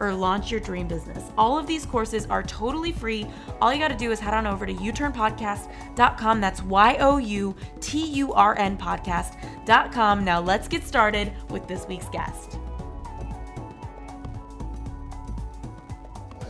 [0.00, 1.30] or launch your dream business.
[1.36, 3.26] All of these courses are totally free.
[3.60, 6.40] All you got to do is head on over to youturnpodcast.com.
[6.40, 10.24] That's Y O U T U R N podcast.com.
[10.24, 12.58] Now let's get started with this week's guest.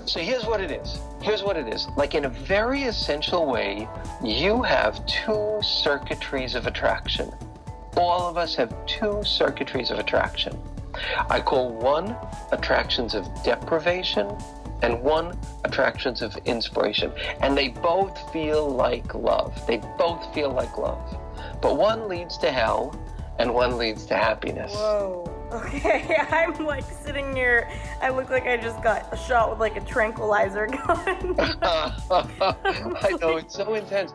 [0.06, 1.00] So here's what it is.
[1.20, 1.88] Here's what it is.
[1.96, 3.88] Like in a very essential way,
[4.22, 7.32] you have two circuitries of attraction.
[7.96, 10.56] All of us have two circuitries of attraction.
[11.30, 12.16] I call one
[12.52, 14.36] attractions of deprivation
[14.82, 17.12] and one attractions of inspiration.
[17.40, 19.66] And they both feel like love.
[19.66, 21.16] They both feel like love.
[21.60, 22.94] But one leads to hell
[23.38, 24.72] and one leads to happiness.
[24.74, 25.32] Whoa.
[25.52, 27.70] Okay, I'm like sitting here.
[28.02, 31.36] I look like I just got a shot with like a tranquilizer gun.
[31.38, 34.12] I know, it's so intense.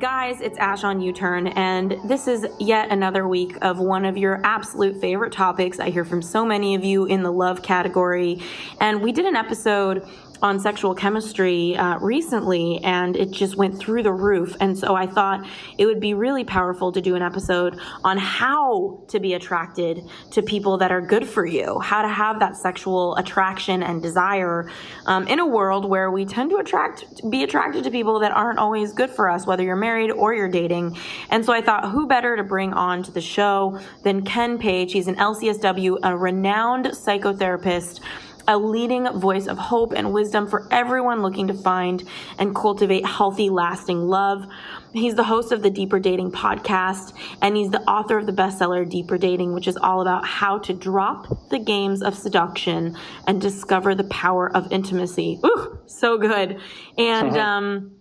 [0.00, 4.18] Guys, it's Ash on You Turn, and this is yet another week of one of
[4.18, 5.78] your absolute favorite topics.
[5.78, 8.42] I hear from so many of you in the love category.
[8.80, 10.04] And we did an episode
[10.42, 14.56] on sexual chemistry uh, recently, and it just went through the roof.
[14.60, 15.46] And so I thought
[15.78, 20.02] it would be really powerful to do an episode on how to be attracted
[20.32, 24.70] to people that are good for you, how to have that sexual attraction and desire
[25.06, 28.58] um, in a world where we tend to attract, be attracted to people that aren't
[28.58, 30.96] always good for us, whether you're married or you're dating.
[31.30, 34.92] And so I thought, who better to bring on to the show than Ken Page?
[34.92, 38.00] He's an LCSW, a renowned psychotherapist
[38.46, 42.02] a leading voice of hope and wisdom for everyone looking to find
[42.38, 44.46] and cultivate healthy, lasting love.
[44.92, 48.88] He's the host of the Deeper Dating podcast, and he's the author of the bestseller
[48.88, 52.96] Deeper Dating, which is all about how to drop the games of seduction
[53.26, 55.40] and discover the power of intimacy.
[55.44, 56.60] Ooh, so good.
[56.96, 57.96] And, um,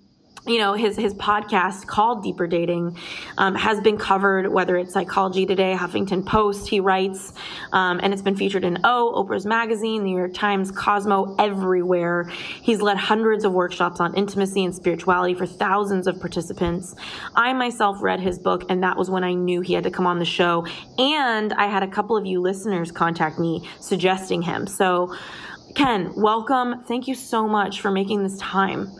[0.45, 2.97] you know his his podcast called deeper dating
[3.37, 7.33] um, has been covered whether it's psychology today huffington post he writes
[7.71, 12.23] um, and it's been featured in o oprah's magazine new york times cosmo everywhere.
[12.61, 16.95] He's led hundreds of workshops on intimacy and spirituality for thousands of participants.
[17.35, 20.05] I myself read his book and that was when i knew he had to come
[20.05, 20.65] on the show
[20.97, 24.67] and i had a couple of you listeners contact me suggesting him.
[24.67, 25.15] So
[25.75, 26.83] ken welcome.
[26.83, 28.91] Thank you so much for making this time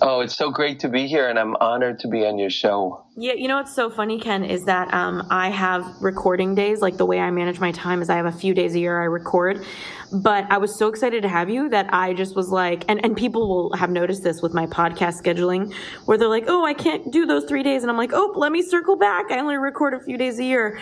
[0.00, 3.04] Oh, it's so great to be here, and I'm honored to be on your show.
[3.16, 6.80] Yeah, you know what's so funny, Ken, is that um, I have recording days.
[6.80, 9.00] Like the way I manage my time is I have a few days a year
[9.00, 9.64] I record.
[10.12, 13.16] But I was so excited to have you that I just was like, and, and
[13.16, 17.12] people will have noticed this with my podcast scheduling, where they're like, oh, I can't
[17.12, 17.82] do those three days.
[17.82, 19.30] And I'm like, oh, let me circle back.
[19.30, 20.80] I only record a few days a year.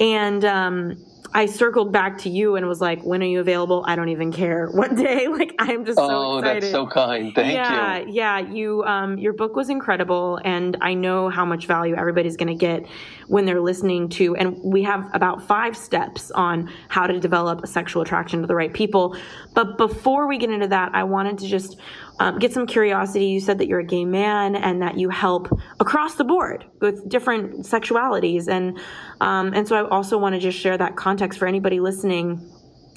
[0.00, 3.84] And, um, I circled back to you and was like, "When are you available?
[3.86, 5.26] I don't even care what day.
[5.38, 7.34] Like, I'm just oh, so excited." Oh, that's so kind.
[7.34, 8.12] Thank yeah, you.
[8.12, 12.36] Yeah, yeah, You, um, your book was incredible, and I know how much value everybody's
[12.36, 12.86] going to get
[13.28, 14.34] when they're listening to.
[14.36, 18.54] And we have about five steps on how to develop a sexual attraction to the
[18.54, 19.16] right people.
[19.54, 21.78] But before we get into that, I wanted to just
[22.20, 23.26] um, get some curiosity.
[23.26, 25.48] You said that you're a gay man and that you help
[25.80, 28.78] across the board with different sexualities, and
[29.20, 32.50] um, and so I also want to just share that context for anybody listening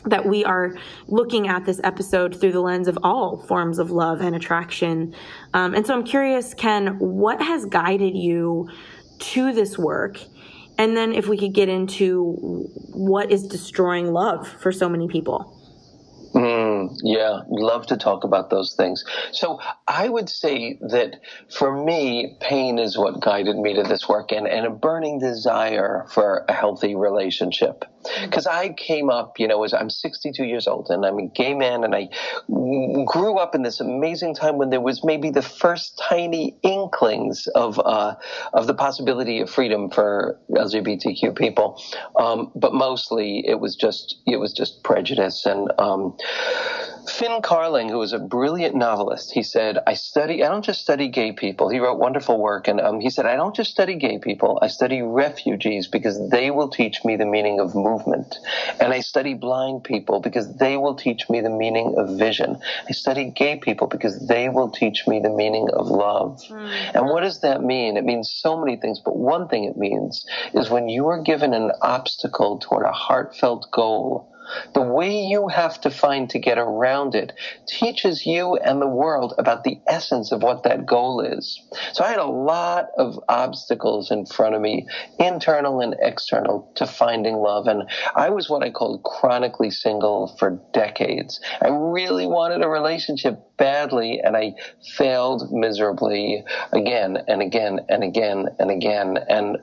[0.06, 0.76] that we are
[1.08, 5.16] looking at this episode through the lens of all forms of love and attraction.
[5.54, 8.70] Um, and so I'm curious, Ken, what has guided you
[9.20, 10.20] to this work?
[10.78, 12.34] And then if we could get into
[12.94, 15.61] what is destroying love for so many people.
[17.04, 19.04] Yeah, love to talk about those things.
[19.32, 24.32] So I would say that for me, pain is what guided me to this work
[24.32, 27.86] and, and a burning desire for a healthy relationship.
[28.24, 31.54] Because I came up, you know, as I'm 62 years old and I'm a gay
[31.54, 32.10] man and I
[33.06, 37.80] grew up in this amazing time when there was maybe the first tiny inklings of,
[37.80, 38.16] uh,
[38.54, 41.82] of the possibility of freedom for LGBTQ people.
[42.20, 46.18] Um, but mostly it was just, it was just prejudice and, um,
[47.08, 51.08] Finn Carling, who was a brilliant novelist, he said, I study, I don't just study
[51.08, 51.70] gay people.
[51.70, 52.68] He wrote wonderful work.
[52.68, 54.60] And um, he said, I don't just study gay people.
[54.62, 58.38] I study refugees because they will teach me the meaning of movement.
[58.80, 62.60] And I study blind people because they will teach me the meaning of vision.
[62.88, 66.42] I study gay people because they will teach me the meaning of love.
[66.50, 66.96] Mm.
[66.96, 67.98] And what does that mean?
[67.98, 69.00] It means so many things.
[69.04, 73.70] But one thing it means is when you are given an obstacle toward a heartfelt
[73.72, 74.31] goal,
[74.74, 77.34] the way you have to find to get around it
[77.68, 81.62] teaches you and the world about the essence of what that goal is.
[81.94, 84.88] So I had a lot of obstacles in front of me,
[85.20, 87.68] internal and external, to finding love.
[87.68, 91.40] And I was what I called chronically single for decades.
[91.62, 94.54] I really wanted a relationship badly and I
[94.96, 99.18] failed miserably again and again and again and again.
[99.30, 99.58] And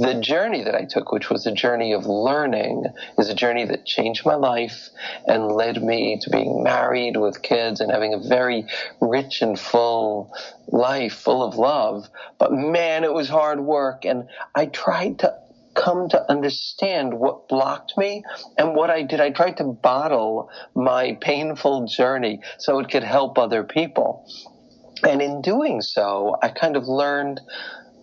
[0.00, 2.84] the journey that I took, which was a journey of learning,
[3.18, 4.88] is a journey that changed my life
[5.26, 8.66] and led me to being married with kids and having a very
[9.00, 10.32] rich and full
[10.66, 12.08] life, full of love.
[12.38, 14.04] But man, it was hard work.
[14.04, 15.38] And I tried to
[15.74, 18.24] come to understand what blocked me
[18.58, 19.20] and what I did.
[19.20, 24.26] I tried to bottle my painful journey so it could help other people.
[25.02, 27.40] And in doing so, I kind of learned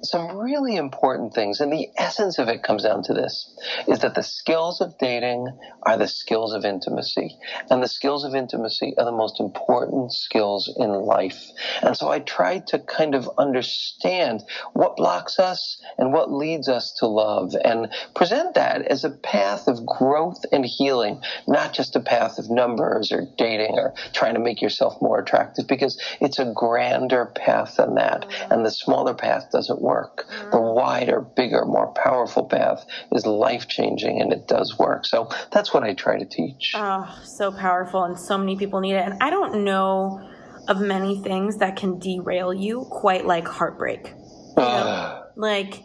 [0.03, 1.59] some really important things.
[1.59, 3.53] And the essence of it comes down to this
[3.87, 5.47] is that the skills of dating
[5.83, 7.37] are the skills of intimacy.
[7.69, 11.41] And the skills of intimacy are the most important skills in life.
[11.81, 14.43] And so I tried to kind of understand
[14.73, 19.67] what blocks us and what leads us to love and present that as a path
[19.67, 24.39] of growth and healing, not just a path of numbers or dating or trying to
[24.39, 28.25] make yourself more attractive because it's a grander path than that.
[28.49, 30.25] And the smaller path doesn't work work.
[30.29, 30.51] Mm-hmm.
[30.51, 35.05] The wider, bigger, more powerful path is life changing and it does work.
[35.05, 36.71] So that's what I try to teach.
[36.75, 38.03] Oh, so powerful.
[38.03, 39.05] And so many people need it.
[39.05, 40.21] And I don't know
[40.67, 44.13] of many things that can derail you quite like heartbreak.
[44.57, 45.23] Know?
[45.35, 45.83] like,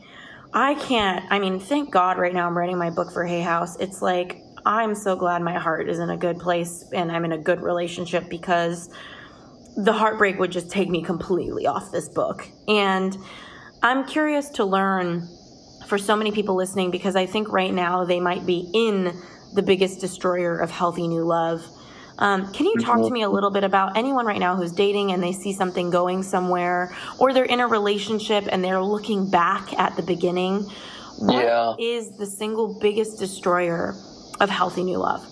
[0.53, 3.77] I can't, I mean, thank God right now I'm writing my book for Hay House.
[3.77, 7.33] It's like, I'm so glad my heart is in a good place and I'm in
[7.33, 8.91] a good relationship because
[9.77, 12.49] the heartbreak would just take me completely off this book.
[12.67, 13.17] And
[13.83, 15.29] I'm curious to learn
[15.87, 19.13] for so many people listening because I think right now they might be in
[19.55, 21.65] the biggest destroyer of healthy new love.
[22.19, 25.13] Um, can you talk to me a little bit about anyone right now who's dating
[25.13, 29.73] and they see something going somewhere, or they're in a relationship and they're looking back
[29.79, 30.63] at the beginning?
[31.19, 31.75] What yeah.
[31.79, 33.95] is the single biggest destroyer
[34.41, 35.27] of healthy new love?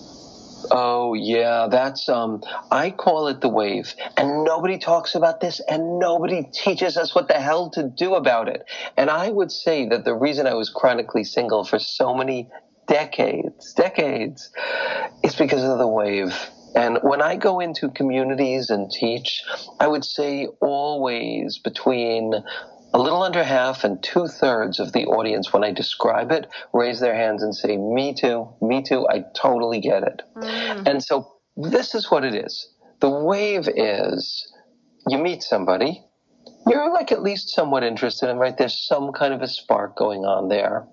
[0.71, 2.41] Oh yeah, that's um
[2.71, 3.93] I call it the wave.
[4.17, 8.49] And nobody talks about this and nobody teaches us what the hell to do about
[8.49, 8.63] it.
[8.97, 12.49] And I would say that the reason I was chronically single for so many
[12.87, 14.49] decades, decades
[15.23, 16.35] is because of the wave.
[16.75, 19.43] And when I go into communities and teach,
[19.79, 22.33] I would say always between
[22.93, 26.99] a little under half and two thirds of the audience, when I describe it, raise
[26.99, 30.21] their hands and say, Me too, me too, I totally get it.
[30.35, 30.87] Mm.
[30.87, 32.69] And so this is what it is.
[33.01, 34.51] The wave is
[35.07, 36.03] you meet somebody,
[36.67, 38.57] you're like at least somewhat interested in, right?
[38.57, 40.87] There's some kind of a spark going on there.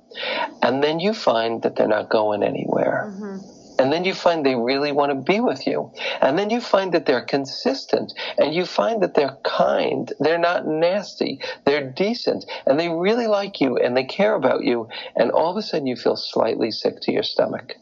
[0.61, 3.13] And then you find that they're not going anywhere.
[3.15, 5.93] Mm-hmm and then you find they really want to be with you.
[6.21, 8.13] And then you find that they're consistent.
[8.39, 10.13] And you find that they're kind.
[10.21, 11.41] They're not nasty.
[11.65, 12.45] They're decent.
[12.67, 14.89] And they really like you and they care about you.
[15.17, 17.75] And all of a sudden you feel slightly sick to your stomach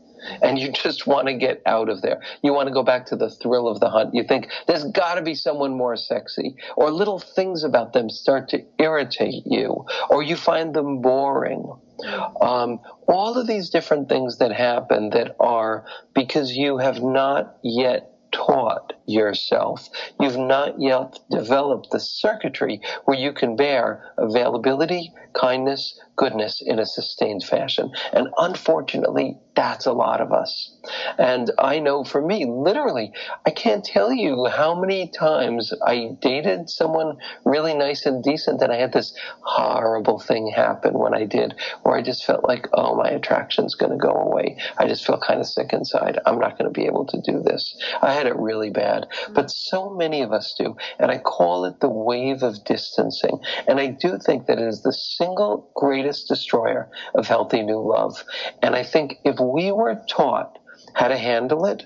[0.42, 2.20] and you just want to get out of there.
[2.42, 4.14] You want to go back to the thrill of the hunt.
[4.14, 8.48] You think there's got to be someone more sexy, or little things about them start
[8.50, 11.70] to irritate you, or you find them boring.
[12.40, 15.84] Um, all of these different things that happen that are
[16.14, 19.88] because you have not yet taught yourself.
[20.20, 26.84] You've not yet developed the circuitry where you can bear availability, kindness, goodness in a
[26.84, 27.90] sustained fashion.
[28.12, 30.76] And unfortunately, that's a lot of us.
[31.18, 33.12] And I know for me, literally,
[33.46, 38.70] I can't tell you how many times I dated someone really nice and decent, and
[38.70, 42.96] I had this horrible thing happen when I did, where I just felt like, oh,
[42.96, 44.58] my attraction's going to go away.
[44.76, 46.18] I just feel kind of sick inside.
[46.26, 47.76] I'm not going to be able to do this.
[48.02, 49.06] I had it really bad.
[49.30, 50.76] But so many of us do.
[50.98, 53.38] And I call it the wave of distancing.
[53.66, 58.25] And I do think that it is the single greatest destroyer of healthy new love.
[58.62, 60.59] And I think if we were taught
[60.95, 61.85] how to handle it,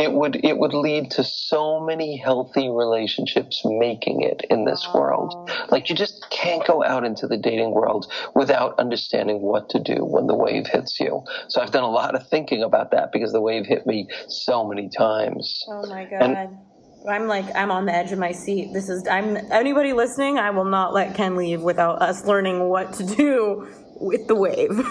[0.00, 5.50] it would it would lead to so many healthy relationships making it in this world.
[5.70, 10.04] Like you just can't go out into the dating world without understanding what to do
[10.04, 11.22] when the wave hits you.
[11.48, 14.66] So I've done a lot of thinking about that because the wave hit me so
[14.66, 15.62] many times.
[15.68, 16.69] Oh my god.
[17.08, 18.72] I'm like I'm on the edge of my seat.
[18.72, 22.92] This is I'm anybody listening, I will not let Ken leave without us learning what
[22.94, 23.68] to do
[24.00, 24.70] with the wave.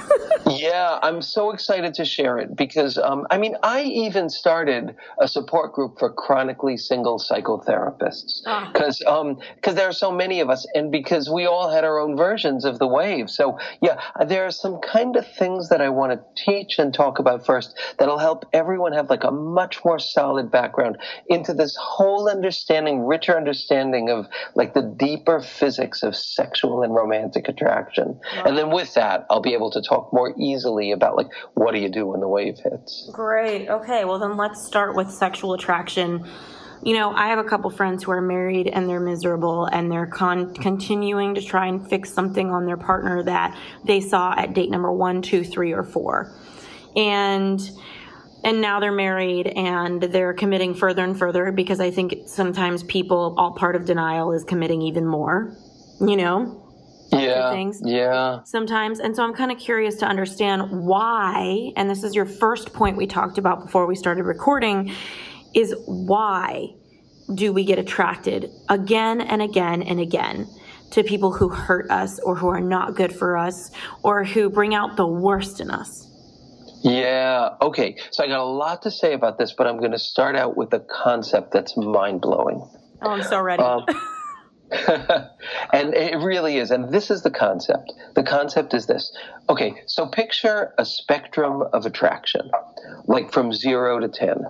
[0.52, 5.28] Yeah, I'm so excited to share it because, um, I mean, I even started a
[5.28, 8.70] support group for chronically single psychotherapists Ah.
[8.74, 9.00] because
[9.56, 12.66] because there are so many of us, and because we all had our own versions
[12.66, 13.30] of the wave.
[13.30, 17.20] So yeah, there are some kind of things that I want to teach and talk
[17.20, 20.98] about first that'll help everyone have like a much more solid background
[21.28, 27.48] into this whole understanding, richer understanding of like the deeper physics of sexual and romantic
[27.48, 28.20] attraction.
[28.46, 31.80] And then with that, I'll be able to talk more easily about like what do
[31.80, 33.10] you do when the wave hits.
[33.14, 33.70] Great.
[33.70, 36.28] Okay, well then let's start with sexual attraction.
[36.84, 40.08] You know, I have a couple friends who are married and they're miserable and they're
[40.08, 44.70] con- continuing to try and fix something on their partner that they saw at date
[44.70, 46.34] number one, two, three, or four.
[46.96, 47.60] And
[48.44, 53.36] and now they're married and they're committing further and further because I think sometimes people
[53.38, 55.58] all part of denial is committing even more,
[56.00, 56.69] you know?
[57.12, 57.52] Yeah.
[57.52, 57.82] things.
[57.84, 58.44] Yeah.
[58.44, 59.00] sometimes.
[59.00, 62.98] And so I'm kind of curious to understand why, and this is your first point
[62.98, 64.94] we talked about before we started recording,
[65.54, 66.76] is why
[67.34, 70.48] do we get attracted again and again and again
[70.92, 73.72] to people who hurt us or who are not good for us
[74.04, 76.08] or who bring out the worst in us?
[76.82, 77.56] Yeah.
[77.62, 77.98] Okay.
[78.12, 80.56] So I got a lot to say about this, but I'm going to start out
[80.56, 82.68] with a concept that's mind blowing.
[83.02, 83.62] Oh, I'm so ready.
[83.62, 83.86] Um,
[85.74, 86.72] and it really is.
[86.72, 87.92] And this is the concept.
[88.16, 89.16] The concept is this.
[89.50, 92.50] Okay, so picture a spectrum of attraction,
[93.06, 94.46] like from zero to 10.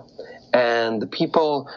[0.52, 1.70] And the people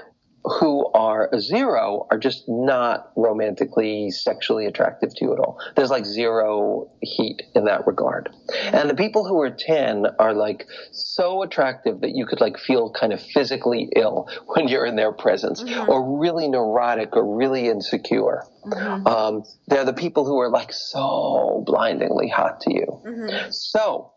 [0.46, 5.58] who are a zero are just not romantically, sexually attractive to you at all.
[5.76, 8.30] There's like zero heat in that regard.
[8.66, 12.92] And the people who are 10 are like so attractive that you could like feel
[12.92, 15.90] kind of physically ill when you're in their presence mm-hmm.
[15.90, 18.44] or really neurotic or really insecure.
[18.66, 19.08] Mm-hmm.
[19.08, 23.02] Um, they're the people who are like so blindingly hot to you.
[23.06, 23.50] Mm-hmm.
[23.52, 24.12] So,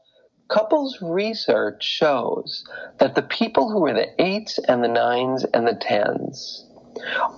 [0.49, 2.65] couples research shows
[2.99, 6.67] that the people who are the eights and the nines and the tens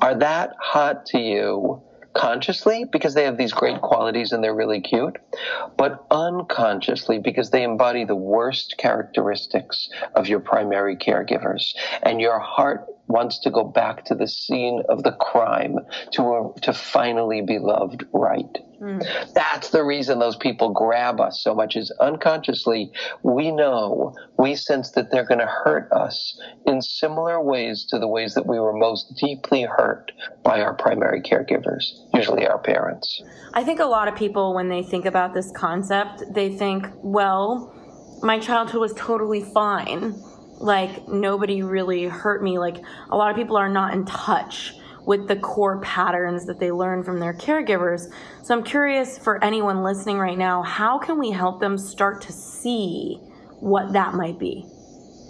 [0.01, 1.83] are that hot to you
[2.15, 5.17] consciously because they have these great qualities and they're really cute,
[5.77, 11.75] but unconsciously because they embody the worst characteristics of your primary caregivers.
[12.03, 15.77] And your heart wants to go back to the scene of the crime
[16.13, 18.59] to, uh, to finally be loved right.
[18.81, 19.05] Mm.
[19.35, 24.93] That's the reason those people grab us so much is unconsciously we know, we sense
[24.93, 28.73] that they're going to hurt us in similar ways to the ways that we were
[28.73, 30.13] most deeply hurt
[30.45, 31.85] by our primary caregivers,
[32.15, 33.23] usually our parents.
[33.55, 37.75] I think a lot of people, when they think about this concept, they think, well,
[38.23, 40.15] my childhood was totally fine.
[40.59, 42.59] Like, nobody really hurt me.
[42.59, 42.79] Like,
[43.11, 44.75] a lot of people are not in touch
[45.07, 48.13] with the core patterns that they learn from their caregivers.
[48.43, 52.33] So, I'm curious for anyone listening right now, how can we help them start to
[52.33, 53.19] see
[53.61, 54.65] what that might be?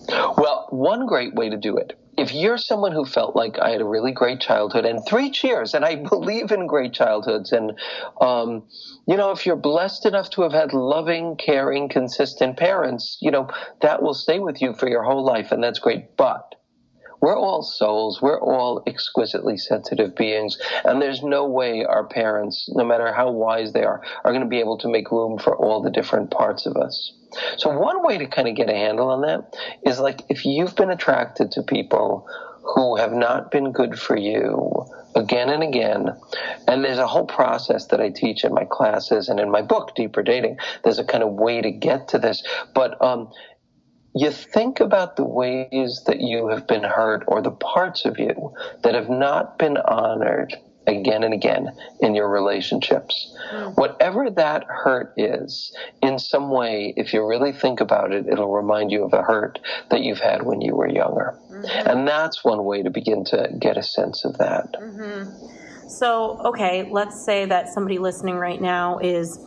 [0.08, 1.98] Well, one great way to do it.
[2.18, 5.72] If you're someone who felt like I had a really great childhood and three cheers,
[5.72, 7.78] and I believe in great childhoods, and
[8.20, 8.64] um,
[9.06, 13.48] you know, if you're blessed enough to have had loving, caring, consistent parents, you know,
[13.82, 16.16] that will stay with you for your whole life, and that's great.
[16.16, 16.56] But
[17.20, 18.22] we're all souls.
[18.22, 20.58] We're all exquisitely sensitive beings.
[20.84, 24.48] And there's no way our parents, no matter how wise they are, are going to
[24.48, 27.12] be able to make room for all the different parts of us.
[27.58, 30.76] So one way to kind of get a handle on that is like if you've
[30.76, 32.26] been attracted to people
[32.74, 34.84] who have not been good for you
[35.14, 36.08] again and again,
[36.66, 39.94] and there's a whole process that I teach in my classes and in my book,
[39.94, 40.58] Deeper Dating.
[40.84, 42.42] There's a kind of way to get to this.
[42.74, 43.30] But um,
[44.14, 48.54] you think about the ways that you have been hurt or the parts of you
[48.82, 50.54] that have not been honored
[50.88, 53.36] again and again in your relationships.
[53.50, 53.68] Hmm.
[53.72, 58.90] Whatever that hurt is, in some way, if you really think about it, it'll remind
[58.90, 59.58] you of a hurt
[59.90, 61.38] that you've had when you were younger.
[61.50, 61.88] Mm-hmm.
[61.88, 64.72] And that's one way to begin to get a sense of that.
[64.72, 65.88] Mm-hmm.
[65.88, 69.38] So, okay, let's say that somebody listening right now is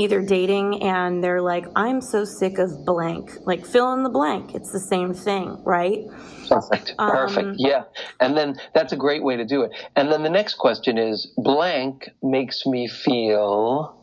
[0.00, 3.32] either dating and they're like, I'm so sick of blank.
[3.44, 4.54] Like, fill in the blank.
[4.54, 6.06] It's the same thing, right?
[6.48, 6.94] Perfect.
[6.98, 7.56] Um, Perfect.
[7.58, 7.82] yeah.
[8.18, 9.70] And then that's a great way to do it.
[9.96, 13.96] And then the next question is blank makes me feel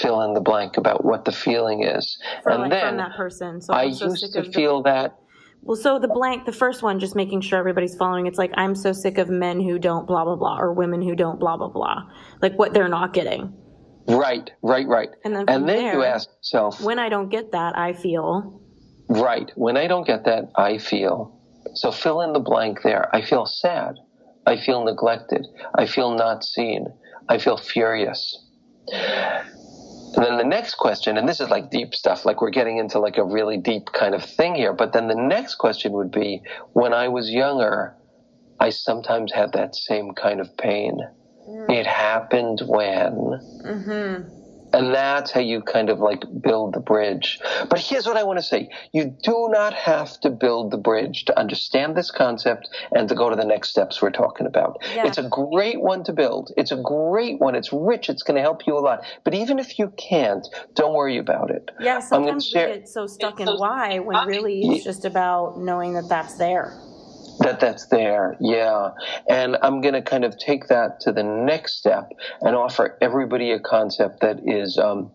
[0.00, 2.18] fill in the blank about what the feeling is.
[2.42, 3.60] From, and like, then that person.
[3.60, 5.16] So I I'm so used sick to of the- feel that
[5.62, 8.26] Well, so the blank, the first one, just making sure everybody's following.
[8.26, 11.14] It's like I'm so sick of men who don't blah blah blah or women who
[11.14, 12.02] don't blah blah blah,
[12.42, 13.52] like what they're not getting.
[14.08, 15.08] Right, right, right.
[15.24, 18.60] And then, and then there, you ask yourself, when I don't get that, I feel.
[19.08, 19.50] Right.
[19.56, 21.40] When I don't get that, I feel.
[21.74, 23.14] So fill in the blank there.
[23.14, 23.96] I feel sad.
[24.46, 25.46] I feel neglected.
[25.74, 26.86] I feel not seen.
[27.28, 28.44] I feel furious.
[30.16, 32.98] And then the next question, and this is like deep stuff, like we're getting into
[32.98, 34.72] like a really deep kind of thing here.
[34.72, 37.96] But then the next question would be when I was younger,
[38.58, 41.00] I sometimes had that same kind of pain.
[41.48, 41.70] Mm.
[41.70, 43.40] It happened when.
[43.64, 44.36] Mm-hmm.
[44.72, 47.38] And that's how you kind of like build the bridge.
[47.70, 48.68] But here's what I want to say.
[48.92, 53.30] You do not have to build the bridge to understand this concept and to go
[53.30, 54.78] to the next steps we're talking about.
[54.94, 55.06] Yeah.
[55.06, 56.52] It's a great one to build.
[56.56, 57.54] It's a great one.
[57.54, 58.10] It's rich.
[58.10, 59.04] It's going to help you a lot.
[59.24, 61.70] But even if you can't, don't worry about it.
[61.80, 66.08] Yeah, sometimes we get so stuck in why when really it's just about knowing that
[66.08, 66.76] that's there
[67.40, 68.90] that that's there yeah
[69.28, 72.08] and i'm going to kind of take that to the next step
[72.40, 75.10] and offer everybody a concept that is um,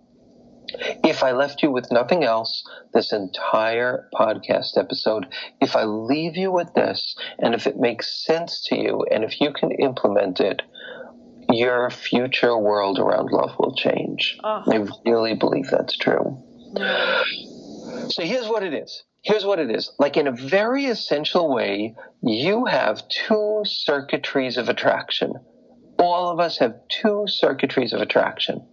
[1.03, 2.63] if I left you with nothing else,
[2.93, 5.25] this entire podcast episode,
[5.59, 9.41] if I leave you with this, and if it makes sense to you, and if
[9.41, 10.61] you can implement it,
[11.49, 14.37] your future world around love will change.
[14.43, 14.63] Oh.
[14.65, 16.37] I really believe that's true.
[18.09, 19.91] So here's what it is Here's what it is.
[19.99, 25.33] Like in a very essential way, you have two circuitries of attraction.
[25.99, 28.65] All of us have two circuitries of attraction.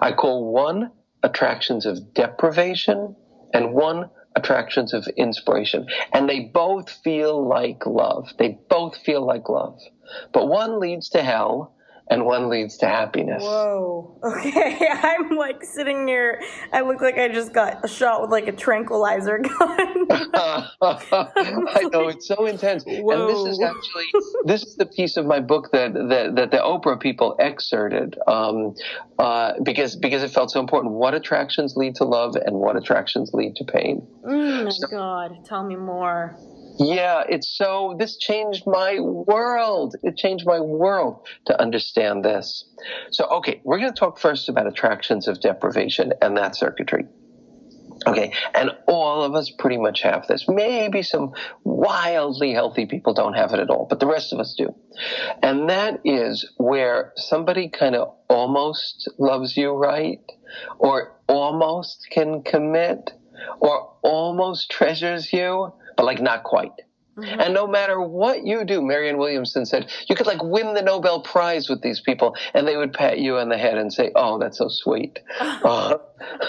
[0.00, 0.92] I call one
[1.22, 3.16] attractions of deprivation
[3.52, 5.86] and one attractions of inspiration.
[6.12, 8.28] And they both feel like love.
[8.38, 9.80] They both feel like love.
[10.32, 11.74] But one leads to hell
[12.10, 13.42] and one leads to happiness.
[13.42, 14.18] Whoa.
[14.40, 14.88] Okay.
[14.90, 16.40] I'm like sitting near,
[16.72, 20.06] I look like I just got a shot with like a tranquilizer gun.
[20.10, 22.84] I know, it's so intense.
[22.84, 23.10] Whoa.
[23.10, 24.06] And this is actually,
[24.44, 28.74] this is the piece of my book that, that, that the Oprah people excerpted um,
[29.18, 30.94] uh, because, because it felt so important.
[30.94, 34.06] What attractions lead to love and what attractions lead to pain?
[34.24, 35.32] Oh my so, God.
[35.44, 36.36] Tell me more.
[36.80, 39.96] Yeah, it's so, this changed my world.
[40.02, 42.64] It changed my world to understand this.
[43.10, 47.04] So, okay, we're going to talk first about attractions of deprivation and that circuitry.
[48.06, 50.46] Okay, and all of us pretty much have this.
[50.48, 54.54] Maybe some wildly healthy people don't have it at all, but the rest of us
[54.56, 54.74] do.
[55.42, 60.22] And that is where somebody kind of almost loves you right,
[60.78, 63.12] or almost can commit,
[63.58, 66.72] or almost treasures you, but like not quite.
[67.16, 67.40] Mm-hmm.
[67.40, 71.22] And no matter what you do, Marianne Williamson said, you could like win the Nobel
[71.22, 74.38] Prize with these people, and they would pat you on the head and say, "Oh,
[74.38, 75.98] that's so sweet." uh,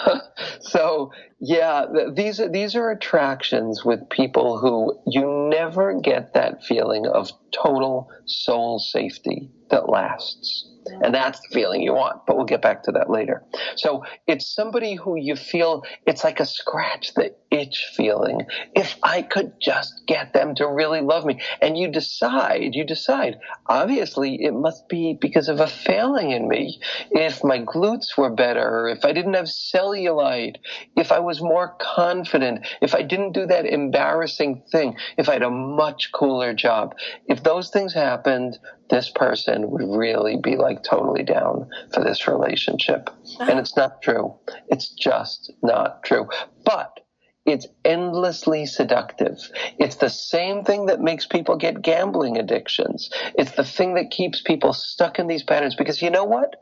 [0.62, 7.08] so yeah, these are these are attractions with people who you never get that feeling
[7.08, 10.71] of total soul safety that lasts.
[10.86, 13.44] And that's the feeling you want, but we'll get back to that later.
[13.76, 18.42] So it's somebody who you feel it's like a scratch the itch feeling.
[18.76, 21.40] If I could just get them to really love me.
[21.62, 26.80] And you decide, you decide, obviously it must be because of a failing in me.
[27.12, 30.56] If my glutes were better, if I didn't have cellulite,
[30.96, 35.44] if I was more confident, if I didn't do that embarrassing thing, if I had
[35.44, 36.96] a much cooler job,
[37.28, 38.58] if those things happened,
[38.90, 43.10] this person would really be like totally down for this relationship.
[43.40, 43.60] And uh-huh.
[43.60, 44.34] it's not true.
[44.70, 46.28] It's just not true.
[46.66, 47.00] But
[47.46, 49.38] it's endlessly seductive.
[49.80, 53.10] It's the same thing that makes people get gambling addictions.
[53.36, 56.56] It's the thing that keeps people stuck in these patterns because you know what?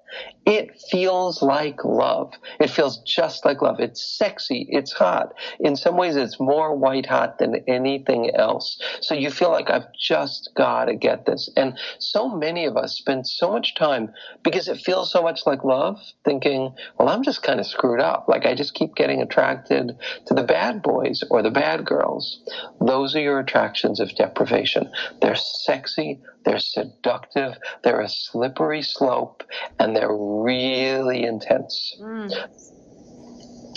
[0.45, 2.33] It feels like love.
[2.59, 3.79] It feels just like love.
[3.79, 4.67] It's sexy.
[4.69, 5.33] It's hot.
[5.59, 8.81] In some ways, it's more white hot than anything else.
[9.01, 11.49] So you feel like I've just got to get this.
[11.55, 14.11] And so many of us spend so much time
[14.43, 18.25] because it feels so much like love thinking, well, I'm just kind of screwed up.
[18.27, 19.91] Like I just keep getting attracted
[20.25, 22.39] to the bad bad boys or the bad girls,
[22.85, 24.91] those are your attractions of deprivation.
[25.21, 29.43] They're sexy, they're seductive, they're a slippery slope,
[29.79, 31.95] and they're really intense.
[32.01, 32.31] Mm.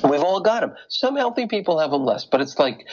[0.09, 0.75] We've all got them.
[0.89, 2.87] Some healthy people have them less, but it's like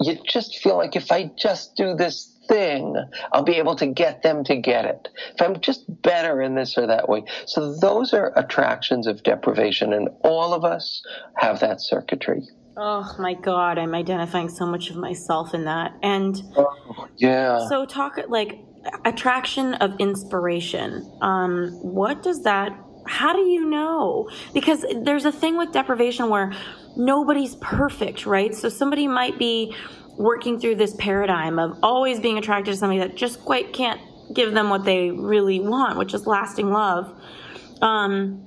[0.00, 2.96] you just feel like if I just do this thing,
[3.32, 5.08] I'll be able to get them to get it.
[5.34, 7.24] If I'm just better in this or that way.
[7.46, 11.02] So those are attractions of deprivation, and all of us
[11.36, 12.42] have that circuitry.
[12.78, 15.94] Oh my God, I'm identifying so much of myself in that.
[16.02, 17.66] And oh, yeah.
[17.68, 18.60] So, talk like
[19.06, 21.10] attraction of inspiration.
[21.22, 24.28] Um, what does that, how do you know?
[24.52, 26.52] Because there's a thing with deprivation where
[26.96, 28.54] nobody's perfect, right?
[28.54, 29.74] So, somebody might be
[30.18, 34.00] working through this paradigm of always being attracted to somebody that just quite can't
[34.34, 37.10] give them what they really want, which is lasting love.
[37.80, 38.46] Um,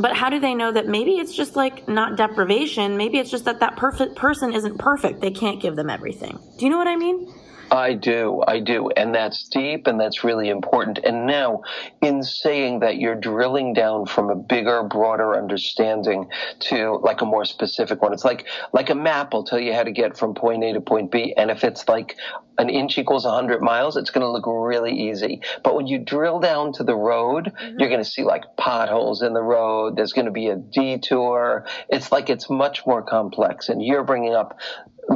[0.00, 2.96] but how do they know that maybe it's just like not deprivation?
[2.96, 5.20] Maybe it's just that that perfect person isn't perfect.
[5.20, 6.38] They can't give them everything.
[6.58, 7.32] Do you know what I mean?
[7.70, 8.90] I do, I do.
[8.90, 10.98] And that's deep and that's really important.
[11.04, 11.62] And now,
[12.02, 16.28] in saying that, you're drilling down from a bigger, broader understanding
[16.60, 18.12] to like a more specific one.
[18.12, 20.80] It's like, like a map will tell you how to get from point A to
[20.80, 21.32] point B.
[21.36, 22.16] And if it's like
[22.60, 25.40] an inch equals 100 miles, it's going to look really easy.
[25.64, 27.78] But when you drill down to the road, mm-hmm.
[27.78, 29.96] you're going to see like potholes in the road.
[29.96, 31.66] There's going to be a detour.
[31.88, 33.70] It's like it's much more complex.
[33.70, 34.58] And you're bringing up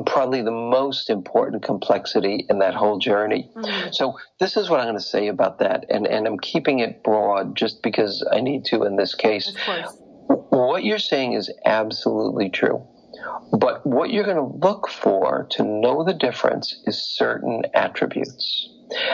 [0.07, 3.51] probably the most important complexity in that whole journey.
[3.55, 3.91] Mm-hmm.
[3.93, 7.05] So this is what I'm going to say about that, and and I'm keeping it
[7.05, 9.55] broad just because I need to in this case.
[10.27, 12.87] What you're saying is absolutely true.
[13.53, 18.69] But what you're going to look for to know the difference is certain attributes.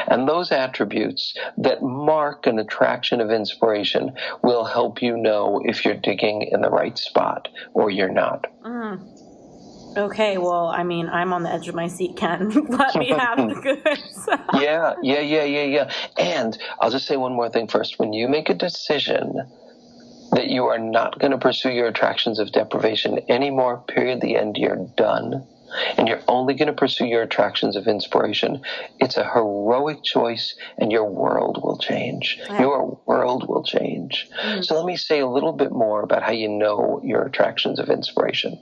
[0.08, 5.94] And those attributes that mark an attraction of inspiration will help you know if you're
[5.94, 8.46] digging in the right spot or you're not.
[8.64, 9.06] Mm.
[9.96, 12.48] Okay, well, I mean, I'm on the edge of my seat, Ken.
[12.68, 14.28] Let me have the goods.
[14.54, 15.92] yeah, yeah, yeah, yeah, yeah.
[16.16, 17.98] And I'll just say one more thing first.
[17.98, 19.34] When you make a decision
[20.32, 24.56] that you are not going to pursue your attractions of deprivation anymore, period, the end,
[24.56, 25.46] you're done.
[25.96, 28.62] And you're only going to pursue your attractions of inspiration.
[28.98, 32.38] It's a heroic choice, and your world will change.
[32.40, 32.60] Yeah.
[32.60, 34.28] Your world will change.
[34.42, 34.62] Mm-hmm.
[34.62, 37.88] So, let me say a little bit more about how you know your attractions of
[37.88, 38.58] inspiration.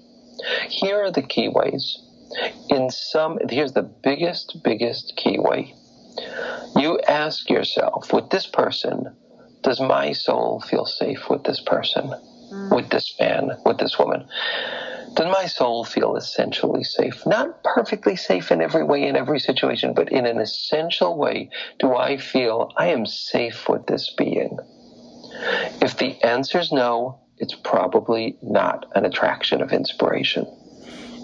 [0.68, 1.98] Here are the key ways.
[2.68, 5.74] In some, here's the biggest, biggest key way.
[6.76, 9.16] You ask yourself, with this person,
[9.62, 12.12] does my soul feel safe with this person,
[12.52, 12.74] mm.
[12.74, 14.26] with this man, with this woman?
[15.14, 17.26] Does my soul feel essentially safe?
[17.26, 21.96] Not perfectly safe in every way, in every situation, but in an essential way, do
[21.96, 24.58] I feel I am safe with this being?
[25.80, 30.46] If the answer is no, it's probably not an attraction of inspiration.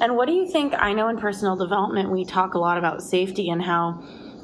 [0.01, 0.75] And what do you think?
[0.77, 4.03] I know in personal development, we talk a lot about safety and how,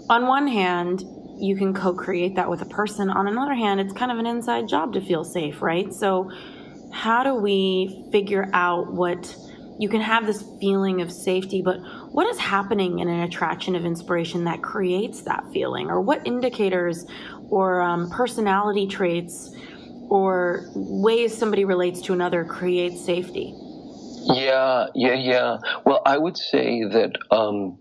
[0.09, 1.05] on one hand,
[1.41, 3.11] you can co create that with a person.
[3.11, 5.93] On another hand, it's kind of an inside job to feel safe, right?
[5.93, 6.31] So,
[6.93, 9.37] how do we figure out what
[9.79, 11.79] you can have this feeling of safety, but
[12.13, 15.89] what is happening in an attraction of inspiration that creates that feeling?
[15.89, 17.07] Or what indicators
[17.49, 19.51] or um, personality traits
[20.11, 23.55] or ways somebody relates to another creates safety?
[24.25, 25.57] Yeah, yeah, yeah.
[25.87, 27.79] Well, I would say that um,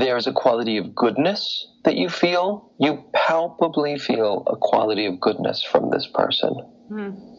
[0.00, 2.72] there's a quality of goodness that you feel.
[2.78, 6.54] You palpably feel a quality of goodness from this person.
[6.90, 7.30] Mm.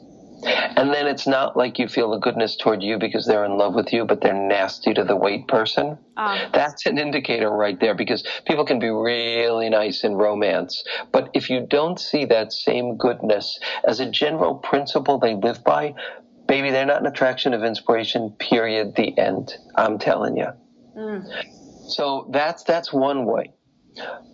[0.43, 3.75] And then it's not like you feel a goodness toward you because they're in love
[3.75, 5.97] with you, but they're nasty to the wait person.
[6.17, 6.49] Uh.
[6.51, 10.83] That's an indicator right there because people can be really nice in romance.
[11.11, 15.93] But if you don't see that same goodness as a general principle they live by,
[16.47, 19.53] baby, they're not an attraction of inspiration, period, the end.
[19.75, 20.47] I'm telling you.
[20.97, 21.60] Mm.
[21.87, 23.53] So that's, that's one way.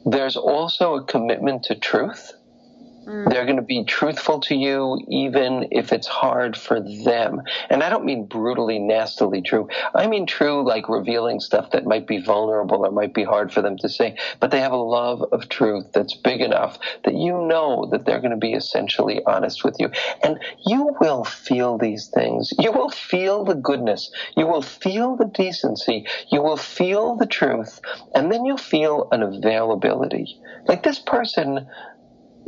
[0.06, 2.34] There's also a commitment to truth.
[3.08, 3.32] Mm.
[3.32, 7.42] They're going to be truthful to you even if it's hard for them.
[7.70, 9.70] And I don't mean brutally, nastily true.
[9.96, 13.62] I mean true, like revealing stuff that might be vulnerable or might be hard for
[13.62, 14.18] them to say.
[14.42, 18.20] But they have a love of truth that's big enough that you know that they're
[18.20, 19.90] going to be essentially honest with you.
[20.22, 22.52] And you will feel these things.
[22.60, 24.12] You will feel the goodness.
[24.36, 26.06] You will feel the decency.
[26.30, 27.80] You will feel the truth.
[28.14, 30.38] And then you'll feel an availability.
[30.68, 31.68] Like this person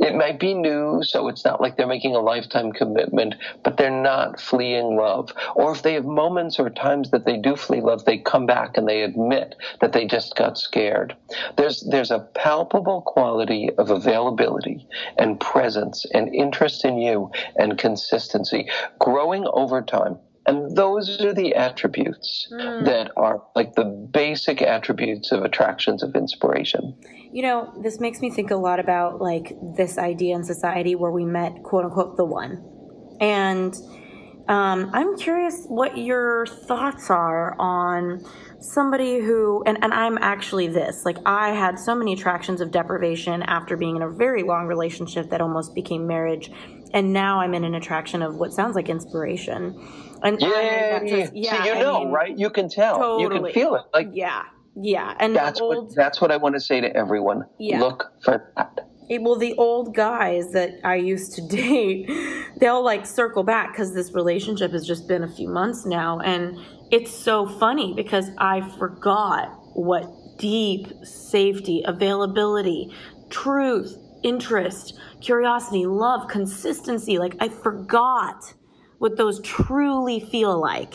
[0.00, 3.90] it might be new, so it's not like they're making a lifetime commitment, but they're
[3.90, 5.30] not fleeing love.
[5.54, 8.78] Or if they have moments or times that they do flee love, they come back
[8.78, 11.14] and they admit that they just got scared.
[11.56, 14.86] There's, there's a palpable quality of availability
[15.18, 20.18] and presence and interest in you and consistency growing over time.
[20.46, 22.84] And those are the attributes mm.
[22.84, 26.96] that are like the basic attributes of attractions of inspiration.
[27.32, 31.10] You know, this makes me think a lot about like this idea in society where
[31.10, 32.64] we met, quote unquote, the one.
[33.20, 33.74] And
[34.48, 38.24] um, I'm curious what your thoughts are on
[38.58, 43.42] somebody who, and, and I'm actually this, like I had so many attractions of deprivation
[43.44, 46.50] after being in a very long relationship that almost became marriage.
[46.92, 49.78] And now I'm in an attraction of what sounds like inspiration.
[50.22, 52.38] And yeah, just, yeah, See, you I know, mean, right?
[52.38, 52.98] You can tell.
[52.98, 53.22] Totally.
[53.22, 53.82] You can feel it.
[53.92, 54.44] Like yeah,
[54.76, 55.14] yeah.
[55.18, 57.44] And that's old, what that's what I want to say to everyone.
[57.58, 57.80] Yeah.
[57.80, 58.88] Look for that.
[59.20, 62.10] well, the old guys that I used to date,
[62.58, 66.20] they'll like circle back because this relationship has just been a few months now.
[66.20, 66.58] And
[66.90, 70.04] it's so funny because I forgot what
[70.38, 72.92] deep safety, availability,
[73.30, 78.54] truth, interest, curiosity, love, consistency, like I forgot
[79.00, 80.92] what those truly feel like.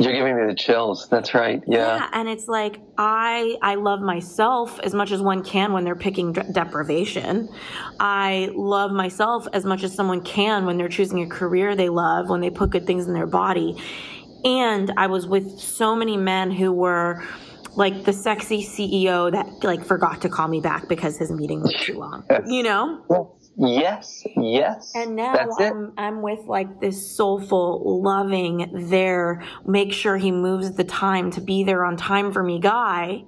[0.00, 1.08] You're giving me the chills.
[1.08, 1.62] That's right.
[1.68, 1.96] Yeah.
[1.96, 5.94] Yeah, and it's like I I love myself as much as one can when they're
[5.94, 7.48] picking de- deprivation.
[8.00, 12.28] I love myself as much as someone can when they're choosing a career they love,
[12.28, 13.76] when they put good things in their body.
[14.44, 17.22] And I was with so many men who were
[17.76, 21.74] like the sexy CEO that like forgot to call me back because his meeting was
[21.74, 22.24] too long.
[22.46, 23.36] You know?
[23.56, 24.92] Yes, yes.
[24.94, 25.60] And now That's.
[25.60, 31.40] I'm, I'm with like this soulful, loving, there, make sure he moves the time to
[31.40, 33.24] be there on time for me guy.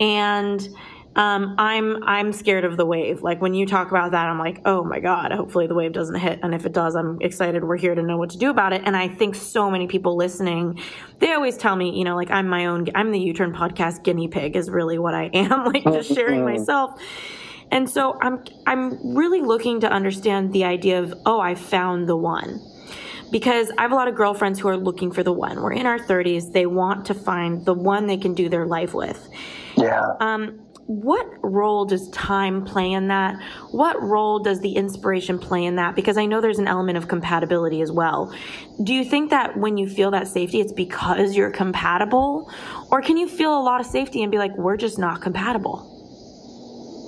[0.00, 0.66] And
[1.14, 3.22] um, I'm I'm scared of the wave.
[3.22, 5.32] Like when you talk about that, I'm like, oh my god.
[5.32, 7.62] Hopefully the wave doesn't hit, and if it does, I'm excited.
[7.62, 8.82] We're here to know what to do about it.
[8.86, 10.80] And I think so many people listening,
[11.18, 12.86] they always tell me, you know, like I'm my own.
[12.94, 14.56] I'm the U-turn podcast guinea pig.
[14.56, 15.64] Is really what I am.
[15.72, 16.98] like just sharing myself.
[17.72, 22.16] And so I'm I'm really looking to understand the idea of oh I found the
[22.16, 22.60] one.
[23.32, 25.62] Because I have a lot of girlfriends who are looking for the one.
[25.62, 26.52] We're in our 30s.
[26.52, 29.26] They want to find the one they can do their life with.
[29.78, 30.02] Yeah.
[30.20, 33.40] Um, what role does time play in that?
[33.70, 35.94] What role does the inspiration play in that?
[35.94, 38.34] Because I know there's an element of compatibility as well.
[38.82, 42.52] Do you think that when you feel that safety, it's because you're compatible?
[42.90, 45.91] Or can you feel a lot of safety and be like, we're just not compatible?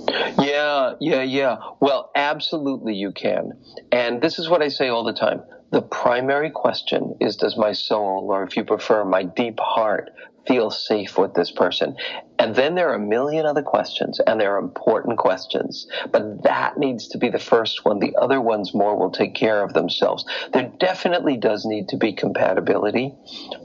[0.07, 1.57] Yeah, yeah, yeah.
[1.79, 3.53] Well, absolutely you can.
[3.91, 5.41] And this is what I say all the time.
[5.71, 10.11] The primary question is Does my soul, or if you prefer, my deep heart,
[10.47, 11.95] feel safe with this person?
[12.37, 15.87] And then there are a million other questions, and they're important questions.
[16.11, 17.99] But that needs to be the first one.
[17.99, 20.25] The other ones more will take care of themselves.
[20.53, 23.13] There definitely does need to be compatibility.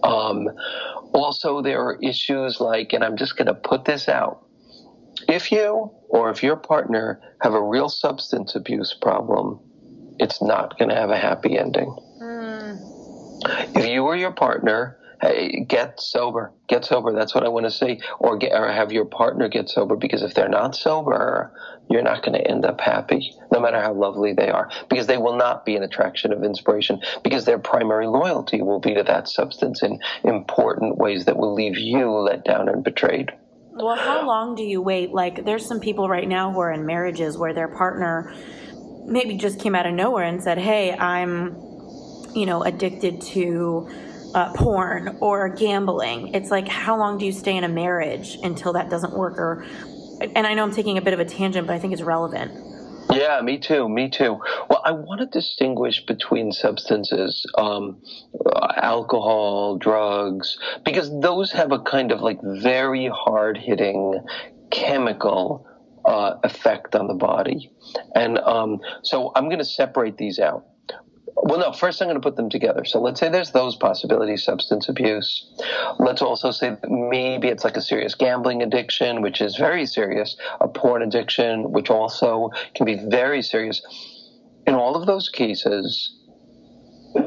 [0.02, 0.48] Um,
[1.12, 4.46] also, there are issues like, and I'm just going to put this out
[5.28, 9.60] if you or if your partner have a real substance abuse problem,
[10.18, 11.90] it's not going to have a happy ending.
[12.18, 12.76] Hmm.
[13.76, 17.12] If you or your partner hey, get sober, get sober.
[17.12, 20.22] That's what I want to say, or get or have your partner get sober because
[20.22, 21.52] if they're not sober,
[21.88, 25.18] you're not going to end up happy, no matter how lovely they are, because they
[25.18, 29.28] will not be an attraction of inspiration, because their primary loyalty will be to that
[29.28, 33.30] substance in important ways that will leave you let down and betrayed.
[33.82, 35.10] Well, how long do you wait?
[35.12, 38.34] Like, there's some people right now who are in marriages where their partner
[39.06, 41.56] maybe just came out of nowhere and said, Hey, I'm,
[42.34, 43.88] you know, addicted to
[44.34, 46.34] uh, porn or gambling.
[46.34, 49.38] It's like, how long do you stay in a marriage until that doesn't work?
[49.38, 49.64] Or,
[50.20, 52.52] and I know I'm taking a bit of a tangent, but I think it's relevant.
[53.20, 53.86] Yeah, me too.
[53.86, 54.40] Me too.
[54.70, 58.00] Well, I want to distinguish between substances, um,
[58.78, 60.56] alcohol, drugs,
[60.86, 64.18] because those have a kind of like very hard hitting
[64.70, 65.66] chemical
[66.06, 67.70] uh, effect on the body.
[68.14, 70.64] And um, so I'm going to separate these out.
[71.36, 72.84] Well, no, first I'm going to put them together.
[72.84, 75.52] So let's say there's those possibilities substance abuse.
[75.98, 80.68] Let's also say maybe it's like a serious gambling addiction, which is very serious, a
[80.68, 83.82] porn addiction, which also can be very serious.
[84.66, 86.16] In all of those cases,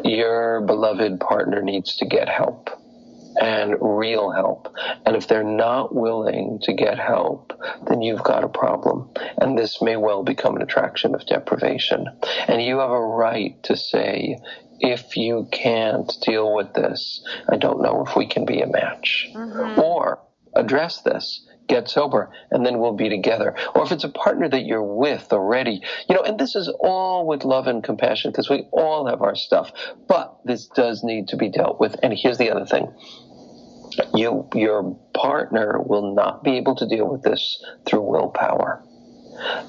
[0.03, 2.69] your beloved partner needs to get help
[3.39, 4.73] and real help.
[5.05, 7.53] And if they're not willing to get help,
[7.87, 9.09] then you've got a problem.
[9.37, 12.07] And this may well become an attraction of deprivation.
[12.47, 14.37] And you have a right to say,
[14.79, 19.29] if you can't deal with this, I don't know if we can be a match.
[19.33, 19.79] Mm-hmm.
[19.79, 20.19] Or
[20.55, 24.65] address this get sober and then we'll be together or if it's a partner that
[24.65, 28.67] you're with already you know and this is all with love and compassion because we
[28.71, 29.71] all have our stuff
[30.07, 32.93] but this does need to be dealt with and here's the other thing
[34.13, 38.83] you your partner will not be able to deal with this through willpower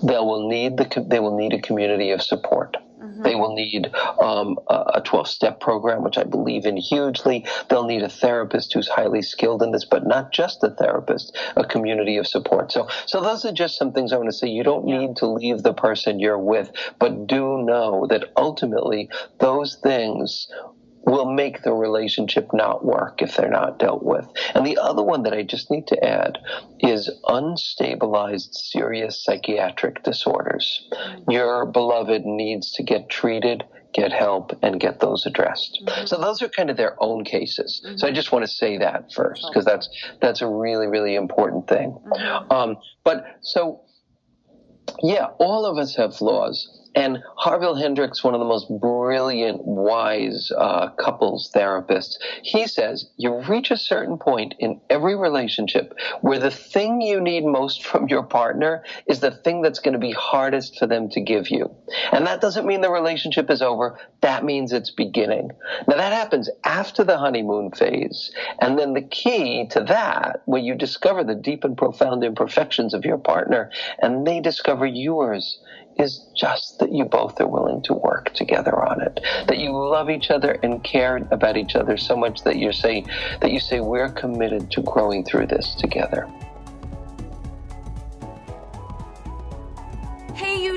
[0.03, 2.77] they will need the they will need a community of support
[3.23, 3.91] they will need
[4.23, 7.47] um, a 12 step program, which I believe in hugely.
[7.69, 11.65] They'll need a therapist who's highly skilled in this, but not just a therapist, a
[11.65, 12.73] community of support.
[12.73, 14.49] So, so those are just some things I want to say.
[14.49, 14.99] You don't yeah.
[14.99, 20.49] need to leave the person you're with, but do know that ultimately those things
[21.07, 24.27] will make the relationship not work if they're not dealt with.
[24.55, 26.39] And the other one that I just need to add
[26.81, 30.89] is unstabilized serious psychiatric disorders.
[30.93, 31.31] Mm-hmm.
[31.31, 35.83] Your beloved needs to get treated, get help, and get those addressed.
[35.85, 36.07] Mm-hmm.
[36.07, 37.83] So those are kind of their own cases.
[37.85, 37.99] Mm-hmm.
[37.99, 39.89] So I just want to say that first because that's
[40.21, 41.99] that's a really really important thing.
[42.07, 42.53] Mm-hmm.
[42.53, 43.83] Um, but so
[45.03, 46.81] yeah, all of us have flaws.
[46.95, 53.41] And Harville Hendrix, one of the most brilliant, wise uh, couples therapists, he says you
[53.43, 58.23] reach a certain point in every relationship where the thing you need most from your
[58.23, 61.75] partner is the thing that's going to be hardest for them to give you.
[62.13, 63.99] And that doesn't mean the relationship is over.
[64.21, 65.51] That means it's beginning.
[65.89, 68.31] Now that happens after the honeymoon phase.
[68.61, 73.05] And then the key to that, where you discover the deep and profound imperfections of
[73.05, 75.61] your partner and they discover yours,
[75.99, 79.21] is just that you both are willing to work together on it.
[79.47, 83.05] That you love each other and care about each other so much that you say
[83.41, 86.29] that you say we're committed to growing through this together.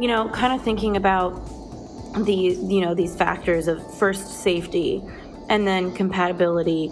[0.00, 1.34] You know, kind of thinking about
[2.24, 5.02] these, you know, these factors of first safety
[5.48, 6.90] and then compatibility.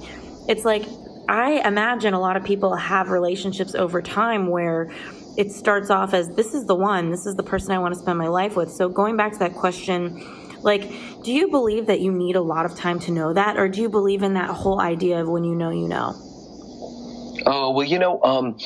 [0.49, 0.85] It's like
[1.29, 4.91] I imagine a lot of people have relationships over time where
[5.37, 8.01] it starts off as this is the one, this is the person I want to
[8.01, 8.71] spend my life with.
[8.71, 10.23] So going back to that question,
[10.63, 10.91] like,
[11.23, 13.81] do you believe that you need a lot of time to know that, or do
[13.81, 16.28] you believe in that whole idea of when you know, you know?
[17.47, 18.59] Oh, well, you know, um,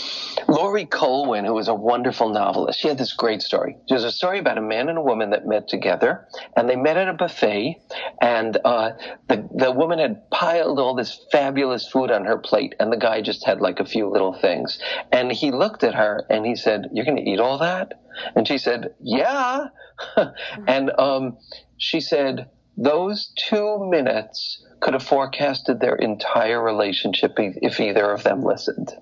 [0.48, 3.76] Laurie Colwin, who was a wonderful novelist, she had this great story.
[3.88, 6.96] There's a story about a man and a woman that met together, and they met
[6.96, 7.80] at a buffet,
[8.20, 8.92] and uh,
[9.28, 13.20] the, the woman had piled all this fabulous food on her plate, and the guy
[13.20, 14.78] just had like a few little things.
[15.10, 18.00] And he looked at her and he said, You're going to eat all that?
[18.34, 19.66] And she said, Yeah.
[20.66, 21.38] and um,
[21.76, 28.42] she said, Those two minutes could have forecasted their entire relationship if either of them
[28.42, 28.92] listened.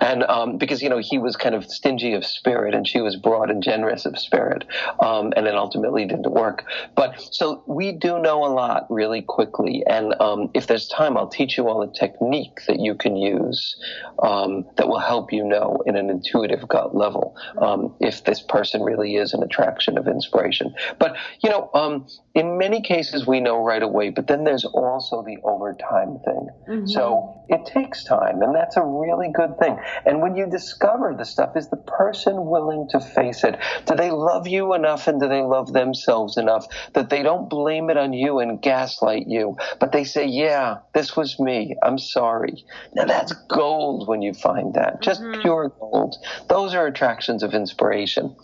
[0.00, 3.16] And um, because, you know, he was kind of stingy of spirit and she was
[3.16, 4.64] broad and generous of spirit.
[5.00, 6.64] Um, and it ultimately didn't work.
[6.94, 9.84] But so we do know a lot really quickly.
[9.86, 13.76] And um, if there's time, I'll teach you all a technique that you can use
[14.22, 18.82] um, that will help you know in an intuitive gut level um, if this person
[18.82, 20.74] really is an attraction of inspiration.
[20.98, 25.17] But, you know, um, in many cases we know right away, but then there's also
[25.22, 26.48] the overtime thing.
[26.68, 26.86] Mm-hmm.
[26.86, 29.78] So it takes time, and that's a really good thing.
[30.04, 33.58] And when you discover the stuff, is the person willing to face it?
[33.86, 37.90] Do they love you enough and do they love themselves enough that they don't blame
[37.90, 41.76] it on you and gaslight you, but they say, Yeah, this was me.
[41.82, 42.64] I'm sorry.
[42.94, 45.02] Now that's gold when you find that.
[45.02, 45.40] Just mm-hmm.
[45.40, 46.16] pure gold.
[46.48, 48.36] Those are attractions of inspiration.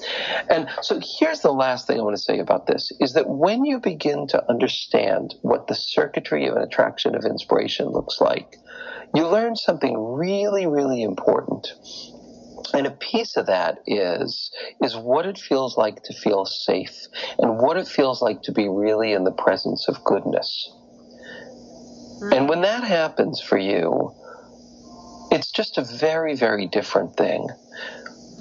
[0.49, 3.65] And so here's the last thing I want to say about this is that when
[3.65, 8.57] you begin to understand what the circuitry of an attraction of inspiration looks like,
[9.15, 11.69] you learn something really, really important.
[12.73, 14.51] And a piece of that is
[14.83, 17.07] is what it feels like to feel safe
[17.39, 20.73] and what it feels like to be really in the presence of goodness.
[22.21, 22.33] Mm-hmm.
[22.33, 24.13] And when that happens for you,
[25.31, 27.49] it's just a very, very different thing.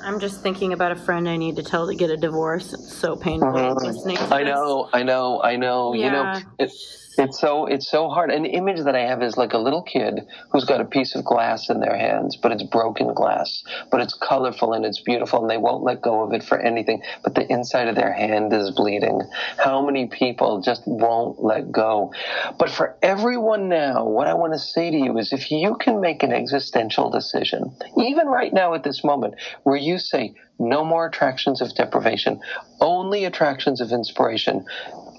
[0.01, 2.73] I'm just thinking about a friend I need to tell to get a divorce.
[2.73, 3.85] It's so painful mm-hmm.
[3.85, 4.17] listening.
[4.17, 5.93] I know, I know, I know.
[5.93, 6.05] Yeah.
[6.05, 6.71] You know, it,
[7.17, 8.31] it's so it's so hard.
[8.31, 10.21] An image that I have is like a little kid
[10.51, 14.13] who's got a piece of glass in their hands, but it's broken glass, but it's
[14.13, 17.01] colorful and it's beautiful, and they won't let go of it for anything.
[17.23, 19.21] But the inside of their hand is bleeding.
[19.57, 22.13] How many people just won't let go?
[22.57, 26.01] But for everyone now, what I want to say to you is, if you can
[26.01, 31.07] make an existential decision, even right now at this moment, where you say, no more
[31.07, 32.39] attractions of deprivation,
[32.79, 34.65] only attractions of inspiration.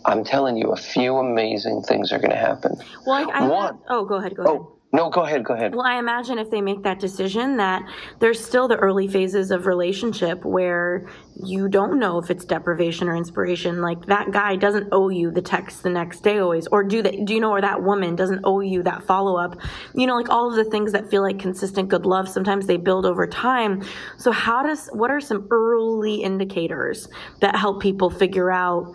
[0.04, 2.76] I'm telling you, a few amazing things are going to happen.
[3.06, 4.60] Well, I, I One, oh, go ahead, go oh, ahead.
[4.60, 5.74] Oh, no, go ahead, go ahead.
[5.74, 7.82] Well, I imagine if they make that decision that
[8.20, 11.10] there's still the early phases of relationship where
[11.42, 13.82] you don't know if it's deprivation or inspiration.
[13.82, 17.24] Like that guy doesn't owe you the text the next day always, or do they?
[17.24, 19.58] Do you know, or that woman doesn't owe you that follow up?
[19.96, 22.28] You know, like all of the things that feel like consistent good love.
[22.28, 23.82] Sometimes they build over time.
[24.16, 24.86] So how does?
[24.92, 27.08] What are some early indicators
[27.40, 28.94] that help people figure out?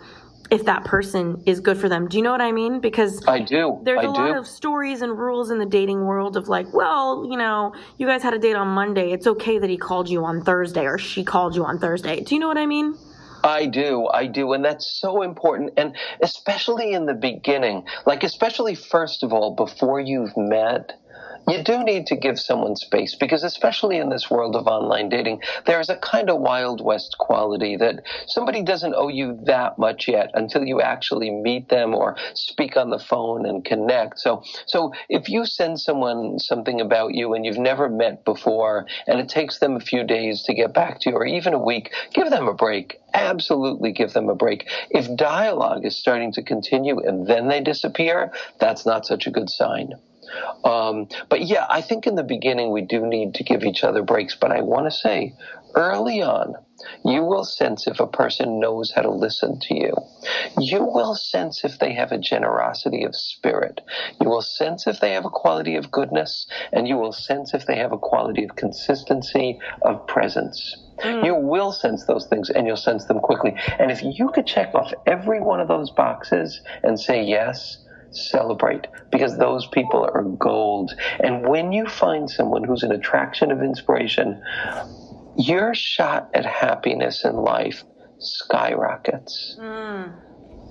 [0.50, 2.08] If that person is good for them.
[2.08, 2.80] Do you know what I mean?
[2.80, 3.80] Because I do.
[3.84, 7.26] There's I a lot of stories and rules in the dating world of like, well,
[7.30, 9.12] you know, you guys had a date on Monday.
[9.12, 12.20] It's okay that he called you on Thursday or she called you on Thursday.
[12.20, 12.96] Do you know what I mean?
[13.42, 18.74] I do, I do, and that's so important, and especially in the beginning, like especially
[18.74, 20.99] first of all, before you've met,
[21.50, 25.40] you do need to give someone space because, especially in this world of online dating,
[25.66, 30.06] there is a kind of Wild West quality that somebody doesn't owe you that much
[30.06, 34.18] yet until you actually meet them or speak on the phone and connect.
[34.18, 39.18] So, so if you send someone something about you and you've never met before and
[39.18, 41.92] it takes them a few days to get back to you or even a week,
[42.12, 43.00] give them a break.
[43.14, 44.68] Absolutely give them a break.
[44.90, 49.50] If dialogue is starting to continue and then they disappear, that's not such a good
[49.50, 49.94] sign.
[50.64, 54.02] Um, but yeah, I think in the beginning we do need to give each other
[54.02, 54.36] breaks.
[54.40, 55.34] But I want to say
[55.74, 56.54] early on,
[57.04, 59.94] you will sense if a person knows how to listen to you.
[60.58, 63.80] You will sense if they have a generosity of spirit.
[64.20, 67.66] You will sense if they have a quality of goodness, and you will sense if
[67.66, 70.76] they have a quality of consistency of presence.
[71.02, 71.24] Mm.
[71.24, 73.54] You will sense those things and you'll sense them quickly.
[73.78, 77.78] And if you could check off every one of those boxes and say yes,
[78.10, 80.92] celebrate because those people are gold.
[81.20, 84.42] And when you find someone who's an attraction of inspiration,
[85.36, 87.84] your shot at happiness in life
[88.18, 89.56] skyrockets.
[89.58, 90.14] Mm.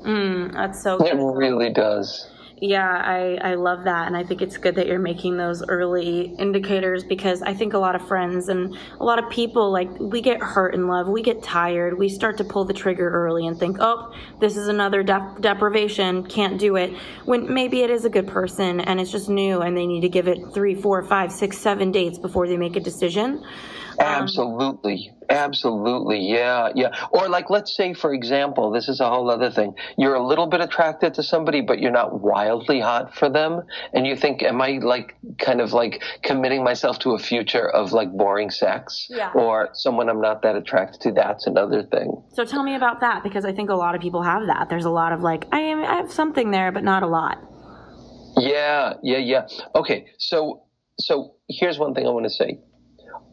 [0.06, 1.08] Mm, that's so good.
[1.08, 2.30] It really does.
[2.62, 4.08] Yeah, I, I love that.
[4.08, 7.78] And I think it's good that you're making those early indicators because I think a
[7.78, 11.08] lot of friends and a lot of people, like, we get hurt in love.
[11.08, 11.98] We get tired.
[11.98, 16.26] We start to pull the trigger early and think, oh, this is another deprivation.
[16.26, 16.94] Can't do it.
[17.24, 20.10] When maybe it is a good person and it's just new and they need to
[20.10, 23.42] give it three, four, five, six, seven dates before they make a decision.
[24.00, 25.12] Um, Absolutely.
[25.30, 26.28] Absolutely.
[26.28, 26.70] Yeah.
[26.74, 26.96] Yeah.
[27.12, 29.76] Or like, let's say, for example, this is a whole other thing.
[29.98, 33.62] You're a little bit attracted to somebody, but you're not wildly hot for them.
[33.94, 37.92] And you think, am I like kind of like committing myself to a future of
[37.92, 39.32] like boring sex yeah.
[39.36, 41.12] or someone I'm not that attracted to?
[41.12, 42.24] That's another thing.
[42.34, 44.70] So tell me about that because I think a lot of people have that.
[44.70, 47.38] There's a lot of like, I am, I have something there, but not a lot.
[48.38, 48.94] Yeah.
[49.04, 49.18] Yeah.
[49.18, 49.48] Yeah.
[49.76, 50.08] Okay.
[50.18, 50.64] So,
[51.00, 52.60] so here's one thing I want to say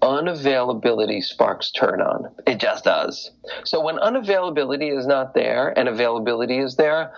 [0.07, 2.34] unavailability sparks turn on.
[2.46, 3.30] It just does.
[3.64, 7.12] So when unavailability is not there and availability is there,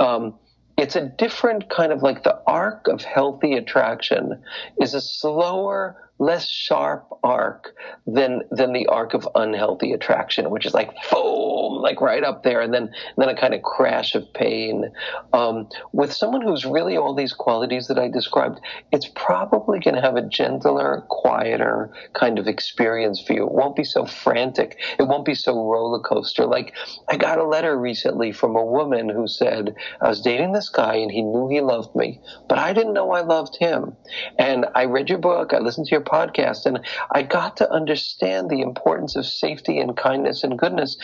[0.00, 0.34] um,
[0.76, 4.42] it's a different kind of like the arc of healthy attraction
[4.80, 7.74] is a slower less sharp arc
[8.06, 12.60] than than the arc of unhealthy attraction, which is like boom, like right up there,
[12.60, 14.90] and then and then a kind of crash of pain.
[15.32, 18.60] Um, with someone who's really all these qualities that I described,
[18.92, 23.44] it's probably going to have a gentler, quieter kind of experience for you.
[23.44, 24.78] It won't be so frantic.
[24.98, 26.46] It won't be so roller coaster.
[26.46, 26.74] Like
[27.08, 30.96] I got a letter recently from a woman who said I was dating this guy
[30.96, 33.96] and he knew he loved me, but I didn't know I loved him.
[34.38, 35.52] And I read your book.
[35.52, 36.64] I listened to your podcast.
[36.64, 36.80] And
[37.12, 40.96] I got to understand the importance of safety and kindness and goodness.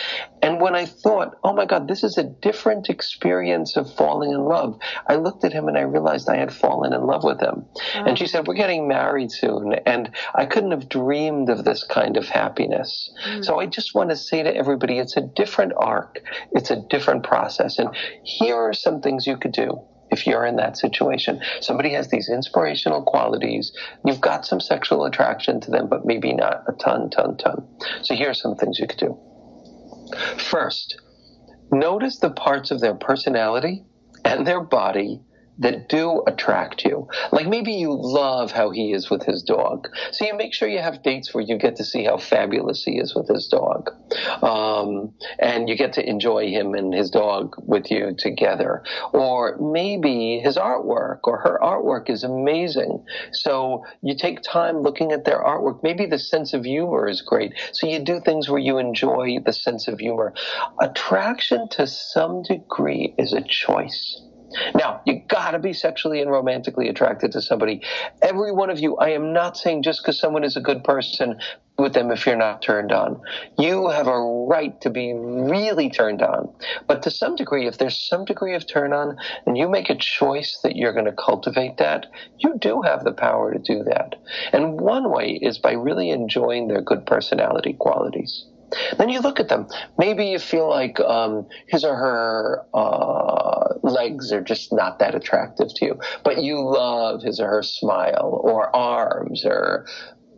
[0.43, 4.45] And when I thought, oh my God, this is a different experience of falling in
[4.45, 4.79] love,
[5.09, 7.65] I looked at him and I realized I had fallen in love with him.
[7.95, 8.05] Oh.
[8.05, 9.75] And she said, we're getting married soon.
[9.87, 13.13] And I couldn't have dreamed of this kind of happiness.
[13.27, 13.45] Mm.
[13.45, 16.21] So I just want to say to everybody, it's a different arc.
[16.53, 17.79] It's a different process.
[17.79, 17.95] And
[18.25, 19.83] here are some things you could do
[20.13, 21.41] if you're in that situation.
[21.61, 23.73] Somebody has these inspirational qualities.
[24.05, 27.67] You've got some sexual attraction to them, but maybe not a ton, ton, ton.
[28.03, 29.19] So here are some things you could do.
[30.37, 31.01] First,
[31.73, 33.85] notice the parts of their personality
[34.25, 35.21] and their body
[35.59, 37.09] that do attract you.
[37.31, 39.89] Like maybe you love how he is with his dog.
[40.13, 42.99] So you make sure you have dates where you get to see how fabulous he
[42.99, 43.91] is with his dog.
[44.43, 48.83] Um, and you get to enjoy him and his dog with you together.
[49.13, 53.05] Or maybe his artwork or her artwork is amazing.
[53.33, 55.81] So you take time looking at their artwork.
[55.83, 57.53] Maybe the sense of humor is great.
[57.73, 60.35] So you do things where you enjoy the sense of humor.
[60.81, 64.32] Attraction to some degree is a choice.
[64.75, 67.83] Now, you gotta be sexually and romantically attracted to somebody.
[68.23, 71.39] Every one of you, I am not saying just because someone is a good person
[71.79, 73.21] with them if you're not turned on.
[73.59, 76.53] You have a right to be really turned on.
[76.87, 79.97] But to some degree, if there's some degree of turn on and you make a
[79.97, 82.07] choice that you're going to cultivate that,
[82.39, 84.17] you do have the power to do that.
[84.53, 88.47] And one way is by really enjoying their good personality qualities.
[88.99, 89.67] Then you look at them.
[89.99, 95.69] Maybe you feel like um, his or her uh, legs are just not that attractive
[95.77, 99.87] to you, but you love his or her smile or arms or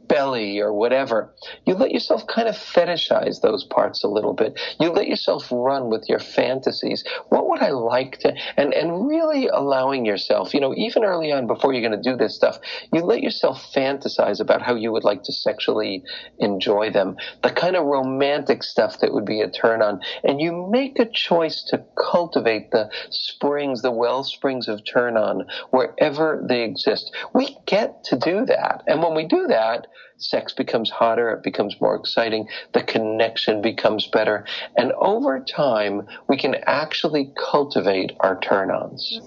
[0.09, 1.35] belly or whatever,
[1.67, 4.61] you let yourself kind of fetishize those parts a little bit.
[4.81, 7.05] You let yourself run with your fantasies.
[7.29, 11.47] What would I like to, and, and really allowing yourself, you know, even early on
[11.47, 12.59] before you're going to do this stuff,
[12.93, 16.03] you let yourself fantasize about how you would like to sexually
[16.39, 20.01] enjoy them, the kind of romantic stuff that would be a turn on.
[20.23, 25.47] And you make a choice to cultivate the springs, the well springs of turn on
[25.71, 27.15] wherever they exist.
[27.35, 28.83] We get to do that.
[28.87, 29.87] And when we do that,
[30.18, 34.45] sex becomes hotter, it becomes more exciting, the connection becomes better.
[34.76, 39.20] And over time, we can actually cultivate our turn ons.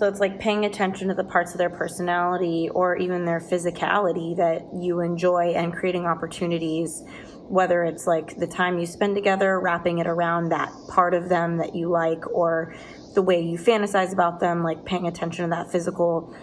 [0.00, 4.34] So it's like paying attention to the parts of their personality or even their physicality
[4.36, 7.04] that you enjoy and creating opportunities,
[7.48, 11.58] whether it's like the time you spend together, wrapping it around that part of them
[11.58, 12.74] that you like, or
[13.14, 16.34] the way you fantasize about them, like paying attention to that physical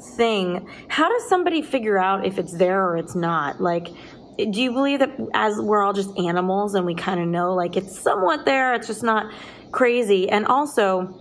[0.00, 3.60] thing, how does somebody figure out if it's there or it's not?
[3.60, 3.88] Like,
[4.36, 7.76] do you believe that as we're all just animals and we kind of know like
[7.76, 9.32] it's somewhat there, it's just not
[9.72, 10.28] crazy?
[10.28, 11.20] And also,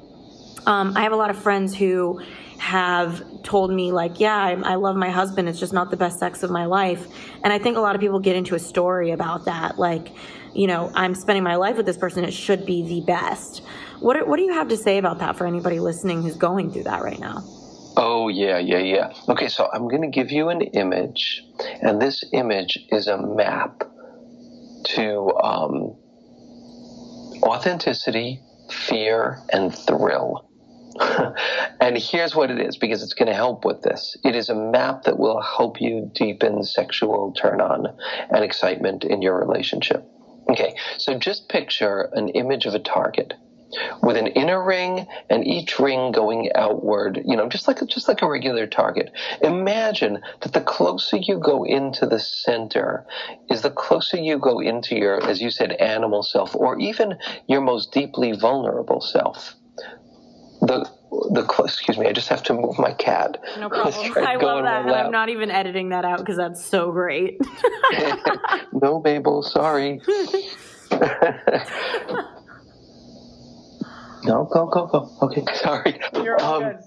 [0.66, 2.22] um, I have a lot of friends who
[2.60, 6.20] have told me like yeah I, I, love my husband it's just not the best
[6.20, 7.06] sex of my life
[7.44, 10.10] and i think a lot of people get into a story about that like
[10.56, 13.62] you know i'm spending my life with this person it should be the best
[14.00, 16.84] what, what do you have to say about that for anybody listening who's going through
[16.84, 17.44] that right now
[18.00, 19.14] Oh, yeah, yeah, yeah.
[19.28, 21.44] Okay, so I'm going to give you an image,
[21.82, 23.82] and this image is a map
[24.90, 25.98] to um,
[27.42, 28.40] authenticity,
[28.70, 30.48] fear, and thrill.
[31.82, 34.16] and here's what it is because it's going to help with this.
[34.24, 37.88] It is a map that will help you deepen sexual turn on
[38.30, 40.08] and excitement in your relationship.
[40.52, 43.34] Okay, so just picture an image of a target
[44.02, 48.22] with an inner ring and each ring going outward, you know, just like just like
[48.22, 49.12] a regular target.
[49.42, 53.06] Imagine that the closer you go into the center
[53.50, 57.62] is the closer you go into your, as you said, animal self, or even your
[57.62, 59.56] most deeply vulnerable self.
[60.62, 63.38] The the excuse me, I just have to move my cat.
[63.60, 64.14] No problem.
[64.18, 67.40] I love that, and I'm not even editing that out because that's so great.
[68.74, 70.02] no, Mabel, sorry.
[74.28, 75.10] No, go, go, go.
[75.22, 76.00] Okay, sorry.
[76.14, 76.78] You're all um, good.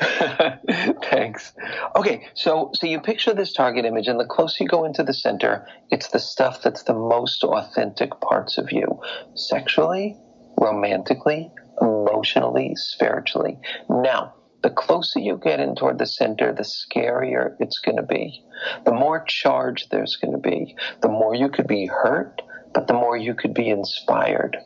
[1.04, 1.52] Thanks.
[1.94, 5.14] Okay, so so you picture this target image, and the closer you go into the
[5.14, 9.00] center, it's the stuff that's the most authentic parts of you,
[9.36, 10.16] sexually,
[10.58, 13.58] romantically, emotionally, spiritually.
[13.88, 18.42] Now, the closer you get in toward the center, the scarier it's going to be.
[18.84, 20.74] The more charged there's going to be.
[21.02, 22.42] The more you could be hurt,
[22.74, 24.56] but the more you could be inspired.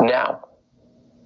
[0.00, 0.42] Now,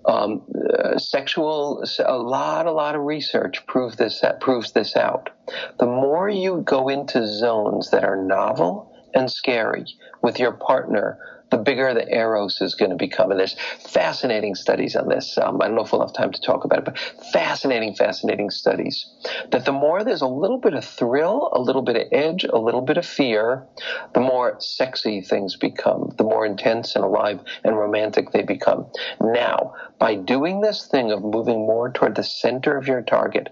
[0.06, 0.42] um,
[0.78, 5.30] uh, sexual, a lot, a lot of research proves this proves this out.
[5.78, 9.84] The more you go into zones that are novel and scary
[10.22, 11.18] with your partner,
[11.50, 13.30] the bigger the eros is going to become.
[13.30, 15.38] And there's fascinating studies on this.
[15.38, 16.98] Um, I don't know if we'll have time to talk about it, but
[17.32, 19.06] fascinating, fascinating studies.
[19.50, 22.58] That the more there's a little bit of thrill, a little bit of edge, a
[22.58, 23.66] little bit of fear,
[24.14, 28.86] the more sexy things become, the more intense and alive and romantic they become.
[29.20, 33.48] Now, by doing this thing of moving more toward the center of your target,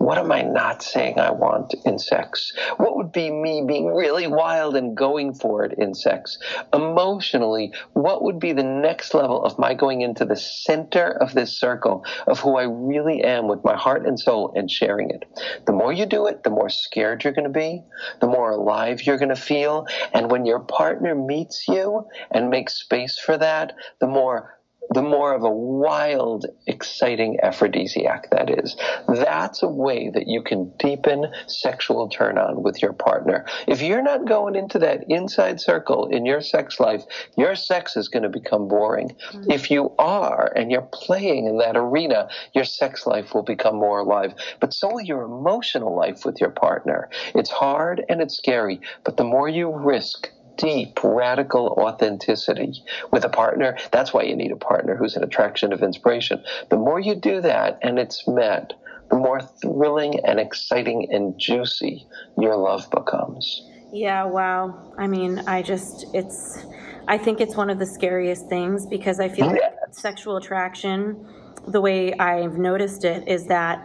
[0.00, 2.54] what am I not saying I want in sex?
[2.78, 6.38] What would be me being really wild and going for it in sex?
[6.72, 11.52] Emotionally, what would be the next level of my going into the center of this
[11.52, 15.26] circle of who I really am with my heart and soul and sharing it?
[15.66, 17.82] The more you do it, the more scared you're going to be,
[18.22, 19.86] the more alive you're going to feel.
[20.14, 24.59] And when your partner meets you and makes space for that, the more
[24.92, 28.76] the more of a wild, exciting aphrodisiac that is.
[29.06, 33.46] That's a way that you can deepen sexual turn on with your partner.
[33.68, 37.04] If you're not going into that inside circle in your sex life,
[37.36, 39.10] your sex is going to become boring.
[39.32, 39.50] Mm-hmm.
[39.50, 44.00] If you are and you're playing in that arena, your sex life will become more
[44.00, 44.34] alive.
[44.60, 47.08] But so will your emotional life with your partner.
[47.34, 53.28] It's hard and it's scary, but the more you risk deep, radical authenticity with a
[53.28, 53.76] partner.
[53.92, 56.42] That's why you need a partner who's an attraction of inspiration.
[56.68, 58.74] The more you do that and it's met,
[59.10, 62.06] the more thrilling and exciting and juicy
[62.38, 63.66] your love becomes.
[63.92, 64.92] Yeah, wow.
[64.96, 66.64] I mean, I just, it's,
[67.08, 71.26] I think it's one of the scariest things because I feel like sexual attraction,
[71.66, 73.84] the way I've noticed it, is that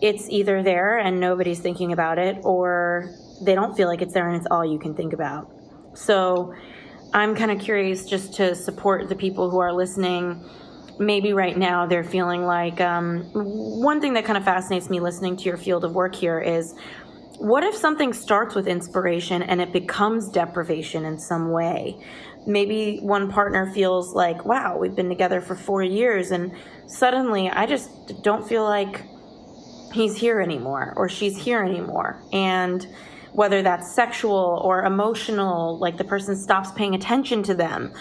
[0.00, 3.10] it's either there and nobody's thinking about it, or
[3.42, 5.50] they don't feel like it's there and it's all you can think about.
[5.94, 6.54] So
[7.12, 10.44] I'm kind of curious just to support the people who are listening.
[10.98, 15.36] Maybe right now they're feeling like um, one thing that kind of fascinates me listening
[15.38, 16.74] to your field of work here is
[17.38, 21.98] what if something starts with inspiration and it becomes deprivation in some way?
[22.46, 26.52] Maybe one partner feels like, wow, we've been together for four years, and
[26.86, 29.04] suddenly I just don't feel like
[29.92, 32.22] he's here anymore or she's here anymore.
[32.32, 32.86] And
[33.32, 37.92] whether that's sexual or emotional, like the person stops paying attention to them.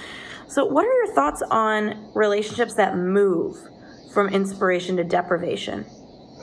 [0.48, 3.58] So, what are your thoughts on relationships that move
[4.14, 5.86] from inspiration to deprivation?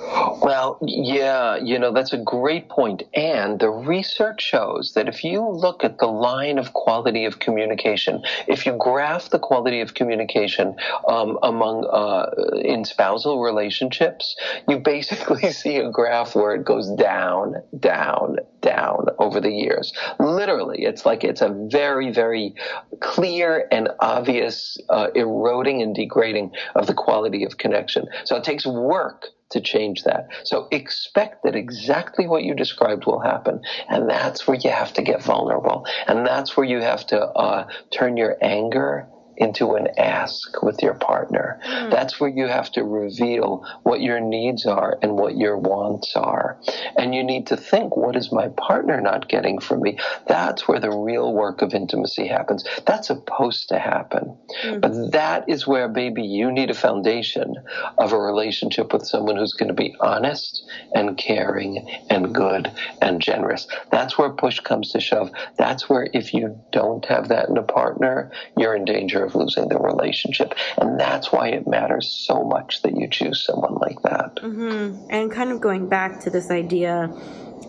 [0.09, 3.03] Well, yeah, you know, that's a great point.
[3.15, 8.23] And the research shows that if you look at the line of quality of communication,
[8.47, 10.77] if you graph the quality of communication
[11.09, 14.37] um, among uh, in spousal relationships,
[14.69, 19.93] you basically see a graph where it goes down, down, down over the years.
[20.21, 22.55] Literally, it's like it's a very, very
[23.01, 28.07] clear and obvious uh, eroding and degrading of the quality of connection.
[28.25, 30.27] So it takes work to change that.
[30.45, 33.61] So expect that exactly what you described will happen.
[33.89, 35.87] And that's where you have to get vulnerable.
[36.07, 40.95] And that's where you have to uh, turn your anger into an ask with your
[40.95, 41.61] partner.
[41.67, 41.91] Mm.
[41.91, 46.59] That's where you have to reveal what your needs are and what your wants are.
[46.97, 49.99] And you need to think, what is my partner not getting from me?
[50.27, 52.65] That's where the real work of intimacy happens.
[52.87, 54.37] That's supposed to happen.
[54.65, 54.81] Mm.
[54.81, 57.55] But that is where, baby, you need a foundation
[57.99, 60.65] of a relationship with someone who's going to be honest
[60.95, 62.71] and caring and good
[63.03, 63.67] and generous.
[63.91, 65.31] That's where push comes to shove.
[65.59, 69.69] That's where if you don't have that in a partner, you're in danger of losing
[69.69, 70.55] the relationship.
[70.79, 74.37] And that's why it matters so much that you choose someone like that.
[74.37, 75.07] Mm-hmm.
[75.11, 77.13] And kind of going back to this idea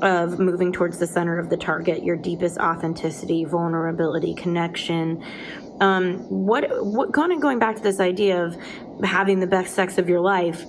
[0.02, 5.24] of moving towards the center of the target, your deepest authenticity, vulnerability, connection.
[5.80, 8.56] Um, what, what kind of going back to this idea of
[9.04, 10.64] having the best sex of your life?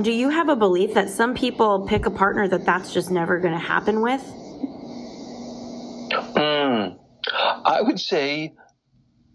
[0.00, 3.38] Do you have a belief that some people pick a partner that that's just never
[3.40, 4.22] going to happen with?
[6.34, 6.96] Mm,
[7.64, 8.54] I would say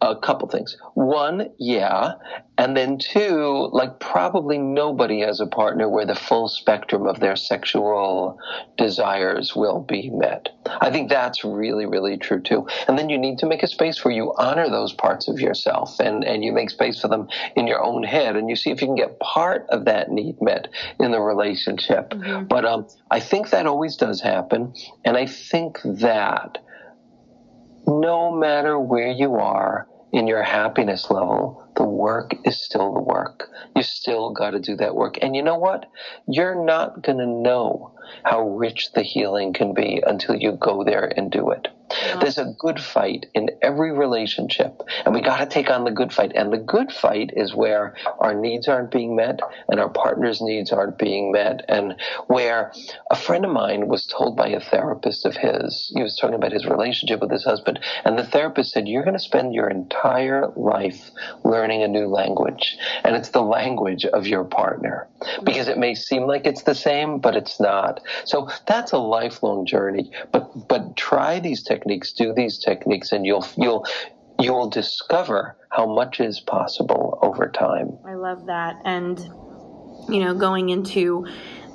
[0.02, 0.78] a couple things.
[0.94, 2.14] One, yeah.
[2.58, 7.36] And then two, like probably nobody has a partner where the full spectrum of their
[7.36, 8.40] sexual
[8.78, 10.50] desires will be met.
[10.66, 12.68] I think that's really, really true too.
[12.88, 16.00] And then you need to make a space where you honor those parts of yourself
[16.00, 18.82] and, and you make space for them in your own head and you see if
[18.82, 20.70] you can get part of that need met
[21.00, 22.12] in the relationship.
[22.12, 22.46] Mm-hmm.
[22.46, 24.74] But um, I think that always does happen.
[25.04, 26.60] And I think that
[27.88, 33.50] no matter where you are in your happiness level, the work is still the work.
[33.76, 35.18] You still got to do that work.
[35.22, 35.90] And you know what?
[36.28, 37.92] You're not going to know
[38.24, 41.68] how rich the healing can be until you go there and do it.
[41.92, 42.18] Yeah.
[42.20, 46.12] There's a good fight in every relationship, and we got to take on the good
[46.12, 46.32] fight.
[46.36, 50.72] And the good fight is where our needs aren't being met and our partner's needs
[50.72, 51.96] aren't being met, and
[52.28, 52.74] where
[53.12, 56.52] a friend of mine was told by a therapist of his, he was talking about
[56.52, 60.48] his relationship with his husband, and the therapist said, You're going to spend your entire
[60.56, 61.12] life
[61.44, 65.08] learning a new language, and it's the language of your partner.
[65.44, 68.02] Because it may seem like it's the same, but it's not.
[68.26, 70.12] So that's a lifelong journey.
[70.32, 73.86] But but try these techniques, do these techniques, and you'll you'll
[74.40, 77.98] you'll discover how much is possible over time.
[78.08, 78.76] I love that.
[78.86, 79.20] And
[80.10, 81.26] you know, going into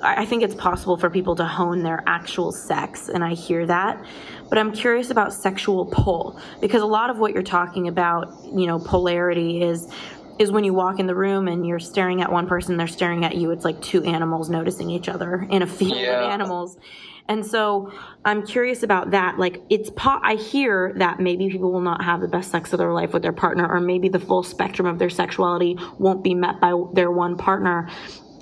[0.03, 4.03] I think it's possible for people to hone their actual sex, and I hear that.
[4.51, 8.67] But I'm curious about sexual pull because a lot of what you're talking about, you
[8.67, 9.91] know, polarity is
[10.41, 13.27] is when you walk in the room and you're staring at one person, they're staring
[13.27, 13.51] at you.
[13.51, 16.25] It's like two animals noticing each other in a field yeah.
[16.25, 16.79] of animals.
[17.29, 17.93] And so
[18.25, 19.39] I'm curious about that.
[19.39, 22.79] Like it's po- I hear that maybe people will not have the best sex of
[22.79, 26.35] their life with their partner, or maybe the full spectrum of their sexuality won't be
[26.35, 27.89] met by their one partner,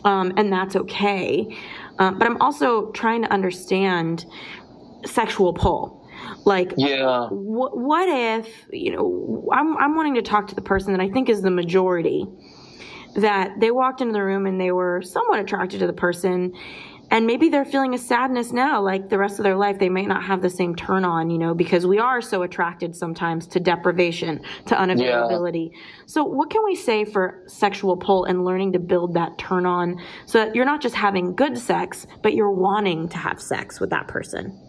[0.05, 1.55] um, and that's okay.
[1.99, 4.25] Um, but I'm also trying to understand
[5.05, 5.98] sexual pull
[6.49, 7.29] like, yeah.
[7.29, 11.11] Wh- what if, you know, I'm, I'm wanting to talk to the person that I
[11.11, 12.27] think is the majority
[13.17, 16.53] that they walked into the room and they were somewhat attracted to the person
[17.11, 20.07] and maybe they're feeling a sadness now like the rest of their life they might
[20.07, 23.59] not have the same turn on you know because we are so attracted sometimes to
[23.59, 25.79] deprivation to unavailability yeah.
[26.07, 29.97] so what can we say for sexual pull and learning to build that turn on
[30.27, 33.91] so that you're not just having good sex but you're wanting to have sex with
[33.91, 34.68] that person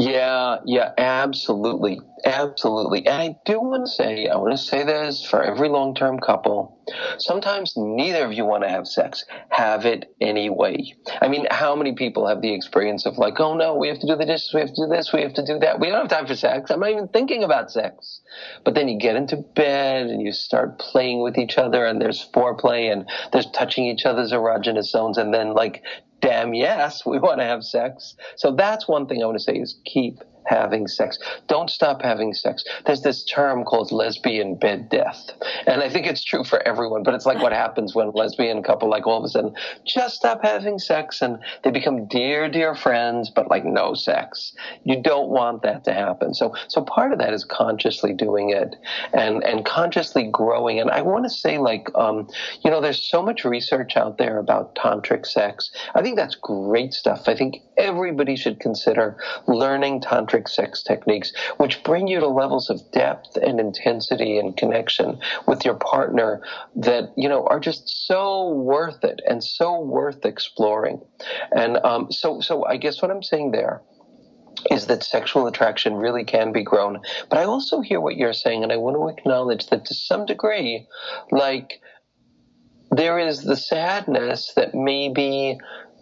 [0.00, 2.00] yeah, yeah, absolutely.
[2.24, 3.06] Absolutely.
[3.06, 6.18] And I do want to say, I want to say this for every long term
[6.18, 6.78] couple.
[7.18, 9.24] Sometimes neither of you want to have sex.
[9.50, 10.94] Have it anyway.
[11.20, 14.06] I mean, how many people have the experience of like, oh no, we have to
[14.06, 15.80] do the dishes, we have to do this, we have to do that.
[15.80, 16.70] We don't have time for sex.
[16.70, 18.22] I'm not even thinking about sex.
[18.64, 22.26] But then you get into bed and you start playing with each other and there's
[22.34, 25.82] foreplay and there's touching each other's erogenous zones and then like
[26.20, 28.14] damn yes, we want to have sex.
[28.36, 31.18] So that's one thing I want to say is keep having sex.
[31.48, 32.64] Don't stop having sex.
[32.86, 35.30] There's this term called lesbian bed death.
[35.66, 38.62] And I think it's true for everyone, but it's like what happens when a lesbian
[38.62, 39.54] couple, like all of a sudden,
[39.86, 44.52] just stop having sex and they become dear, dear friends, but like no sex.
[44.84, 46.34] You don't want that to happen.
[46.34, 48.76] So, so part of that is consciously doing it
[49.12, 50.80] and, and consciously growing.
[50.80, 52.28] And I want to say like, um,
[52.64, 55.70] you know, there's so much research out there about tantric sex.
[55.94, 57.24] I think that's great stuff.
[57.26, 59.16] I think everybody should consider
[59.46, 64.56] learning tantric tantric sex techniques, which bring you to levels of depth and intensity and
[64.56, 66.42] connection with your partner
[66.76, 71.00] that, you know, are just so worth it and so worth exploring.
[71.52, 73.82] And um, so, so I guess what I'm saying there
[74.70, 77.00] is that sexual attraction really can be grown.
[77.28, 80.26] But I also hear what you're saying, and I want to acknowledge that to some
[80.26, 80.86] degree,
[81.30, 81.80] like,
[82.90, 85.56] there is the sadness that maybe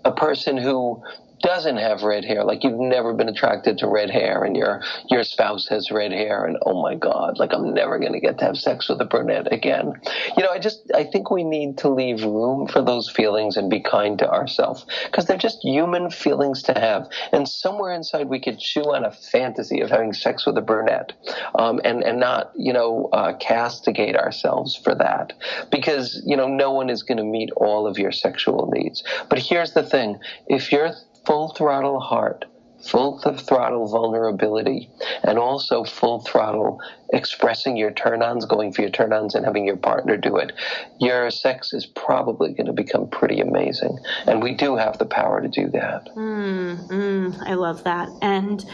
[0.05, 1.03] a person who
[1.41, 5.25] doesn't have red hair, like you've never been attracted to red hair and your your
[5.25, 8.45] spouse has red hair and oh my god, like I'm never going to get to
[8.45, 9.93] have sex with a brunette again.
[10.37, 13.71] You know, I just I think we need to leave room for those feelings and
[13.71, 17.09] be kind to ourselves because they're just human feelings to have.
[17.33, 21.13] And somewhere inside we could chew on a fantasy of having sex with a brunette
[21.59, 25.33] um, and and not, you know, uh, castigate ourselves for that
[25.71, 29.03] because, you know, no one is going to meet all of your sexual needs.
[29.29, 30.93] But here's the thing, if you're
[31.29, 32.47] full throttle heart,
[32.81, 34.89] full throttle vulnerability,
[35.23, 36.81] and also full throttle
[37.13, 40.53] expressing your turn ons, going for your turn ons, and having your partner do it,
[40.99, 43.99] your sex is probably going to become pretty amazing.
[44.27, 46.09] And we do have the power to do that.
[46.17, 48.09] Mm, mm, I love that.
[48.23, 48.65] And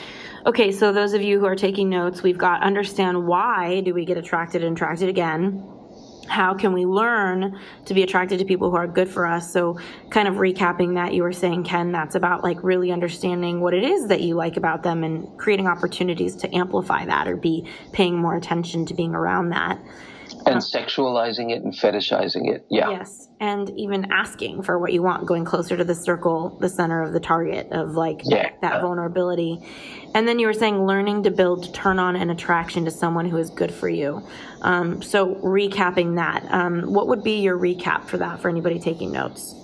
[0.46, 4.04] okay, so those of you who are taking notes, we've got understand why do we
[4.04, 5.73] get attracted and attracted again
[6.28, 9.52] how can we learn to be attracted to people who are good for us?
[9.52, 9.78] So
[10.10, 13.84] kind of recapping that you were saying ken that's about like really understanding what it
[13.84, 18.16] is that you like about them and creating opportunities to amplify that or be paying
[18.16, 19.78] more attention to being around that
[20.46, 25.26] and sexualizing it and fetishizing it yeah yes and even asking for what you want
[25.26, 28.50] going closer to the circle the center of the target of like yeah.
[28.60, 29.58] that vulnerability
[30.14, 33.36] and then you were saying learning to build turn on and attraction to someone who
[33.36, 34.22] is good for you.
[34.62, 39.10] Um, so recapping that, um, what would be your recap for that for anybody taking
[39.10, 39.56] notes?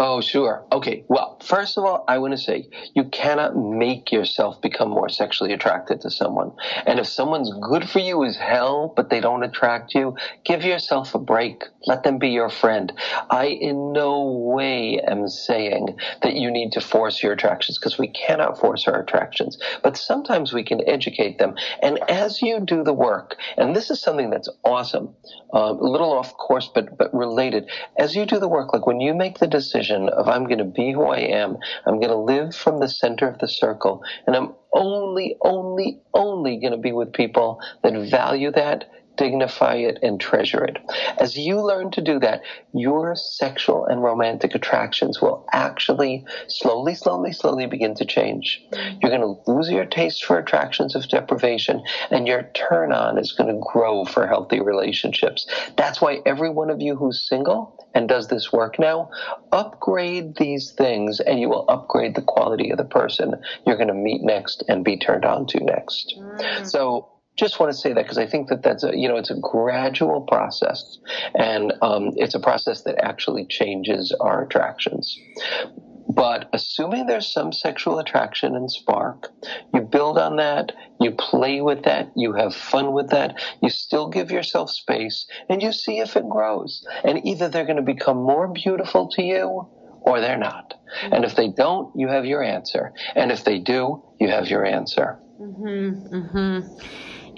[0.00, 0.64] Oh, sure.
[0.70, 1.04] Okay.
[1.08, 5.52] Well, first of all, I want to say you cannot make yourself become more sexually
[5.52, 6.52] attracted to someone.
[6.86, 11.16] And if someone's good for you as hell, but they don't attract you, give yourself
[11.16, 11.64] a break.
[11.84, 12.92] Let them be your friend.
[13.28, 14.24] I in no
[14.54, 19.00] way am saying that you need to force your attractions because we cannot force our
[19.00, 21.56] attractions, but sometimes we can educate them.
[21.82, 25.14] And as you do the work, and this is something that's awesome,
[25.52, 27.68] uh, a little off course, but, but related,
[27.98, 30.58] as you do the work, like when you make the decision, vision of I'm going
[30.58, 31.56] to be who I am.
[31.86, 34.02] I'm going to live from the center of the circle.
[34.26, 39.98] And I'm only, only, only going to be with people that value that dignify it,
[40.02, 40.78] and treasure it.
[41.18, 42.42] As you learn to do that,
[42.72, 48.62] your sexual and romantic attractions will actually slowly, slowly, slowly begin to change.
[49.02, 53.32] You're going to lose your taste for attractions of deprivation, and your turn on is
[53.32, 55.46] going to grow for healthy relationships.
[55.76, 59.10] That's why every one of you who's single and does this work now,
[59.50, 63.34] upgrade these things, and you will upgrade the quality of the person
[63.66, 66.14] you're going to meet next and be turned on to next.
[66.16, 66.66] Mm.
[66.70, 67.08] So,
[67.38, 69.38] just want to say that because I think that that's a you know it's a
[69.40, 70.98] gradual process,
[71.38, 75.16] and um, it's a process that actually changes our attractions.
[76.08, 79.28] But assuming there's some sexual attraction and spark,
[79.74, 84.08] you build on that, you play with that, you have fun with that, you still
[84.08, 86.84] give yourself space, and you see if it grows.
[87.04, 89.68] And either they're going to become more beautiful to you
[90.00, 90.72] or they're not.
[91.02, 92.94] And if they don't, you have your answer.
[93.14, 95.18] And if they do, you have your answer.
[95.38, 96.68] Mm-hmm, mm-hmm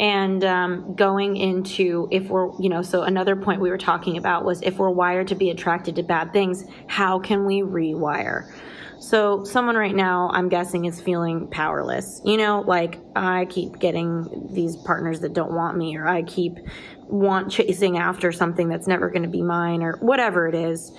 [0.00, 4.44] and um, going into if we're you know so another point we were talking about
[4.44, 8.50] was if we're wired to be attracted to bad things how can we rewire?
[8.98, 12.20] So someone right now i'm guessing is feeling powerless.
[12.24, 16.58] You know like i keep getting these partners that don't want me or i keep
[17.06, 20.92] want chasing after something that's never going to be mine or whatever it is.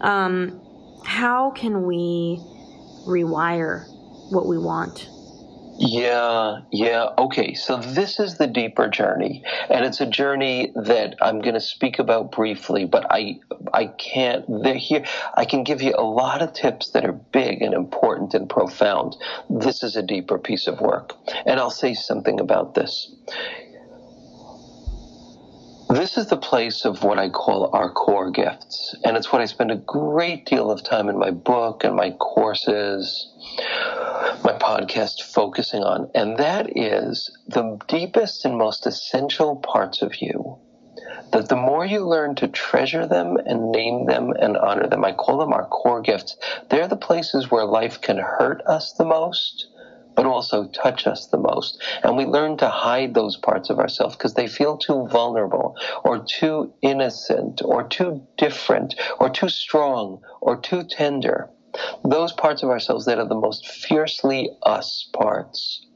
[0.00, 0.60] Um,
[1.04, 2.40] how can we
[3.06, 3.86] rewire
[4.30, 5.08] what we want
[5.80, 7.08] yeah, yeah.
[7.16, 11.60] Okay, so this is the deeper journey, and it's a journey that I'm going to
[11.60, 13.40] speak about briefly, but I
[13.72, 14.44] I can't.
[14.76, 18.46] Here, I can give you a lot of tips that are big and important and
[18.48, 19.16] profound.
[19.48, 21.14] This is a deeper piece of work,
[21.46, 23.14] and I'll say something about this.
[25.90, 28.94] This is the place of what I call our core gifts.
[29.04, 32.12] And it's what I spend a great deal of time in my book and my
[32.12, 33.28] courses,
[34.44, 36.10] my podcast focusing on.
[36.14, 40.58] And that is the deepest and most essential parts of you.
[41.32, 45.12] That the more you learn to treasure them and name them and honor them, I
[45.12, 46.36] call them our core gifts.
[46.68, 49.69] They're the places where life can hurt us the most
[50.20, 51.82] but also touch us the most.
[52.02, 56.22] And we learn to hide those parts of ourselves because they feel too vulnerable or
[56.38, 61.48] too innocent or too different or too strong or too tender.
[62.04, 65.86] Those parts of ourselves that are the most fiercely us parts.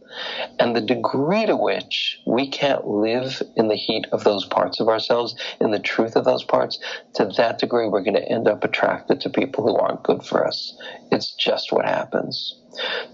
[0.58, 4.88] And the degree to which we can't live in the heat of those parts of
[4.88, 6.78] ourselves, in the truth of those parts,
[7.14, 10.46] to that degree, we're going to end up attracted to people who aren't good for
[10.46, 10.76] us.
[11.10, 12.60] It's just what happens.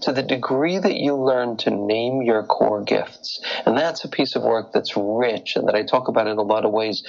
[0.01, 4.35] To the degree that you learn to name your core gifts, and that's a piece
[4.35, 7.03] of work that's rich and that I talk about in a lot of ways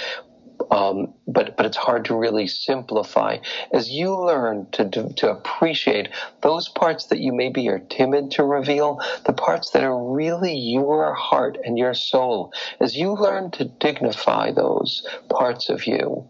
[0.73, 3.37] um, but but it's hard to really simplify
[3.73, 6.09] as you learn to, to, to appreciate
[6.43, 11.13] those parts that you maybe are timid to reveal, the parts that are really your
[11.15, 12.53] heart and your soul.
[12.81, 16.27] As you learn to dignify those parts of you,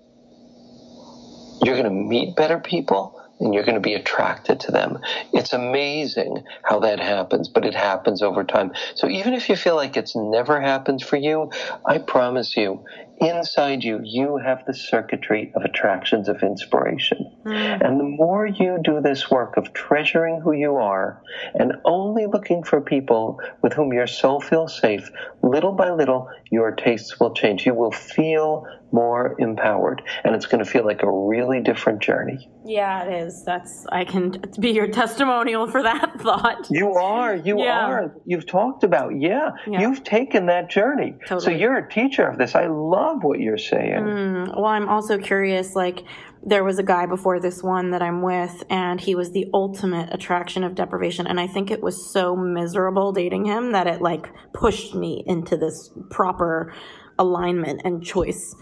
[1.63, 4.99] you're going to meet better people and you're going to be attracted to them.
[5.33, 8.73] It's amazing how that happens, but it happens over time.
[8.95, 11.51] So even if you feel like it's never happened for you,
[11.85, 12.85] I promise you,
[13.29, 17.31] inside you, you have the circuitry of attractions of inspiration.
[17.45, 17.87] Mm.
[17.87, 21.23] And the more you do this work of treasuring who you are
[21.55, 25.11] and only looking for people with whom your soul feels safe,
[25.43, 27.67] little by little, your tastes will change.
[27.67, 32.49] You will feel more empowered and it's going to feel like a really different journey.
[32.65, 33.43] Yeah, it is.
[33.45, 36.69] That's, I can be your testimonial for that thought.
[36.71, 37.35] You are.
[37.35, 37.87] You yeah.
[37.87, 38.15] are.
[38.27, 41.17] You've talked about, yeah, yeah, you've taken that journey.
[41.27, 41.45] Totally.
[41.45, 42.55] So you're a teacher of this.
[42.55, 44.05] I love what you're saying.
[44.05, 46.05] Mm, well, I'm also curious, like,
[46.45, 50.13] there was a guy before this one that I'm with, and he was the ultimate
[50.13, 51.27] attraction of deprivation.
[51.27, 55.57] And I think it was so miserable dating him that it like pushed me into
[55.57, 56.75] this proper
[57.23, 58.55] alignment and choice.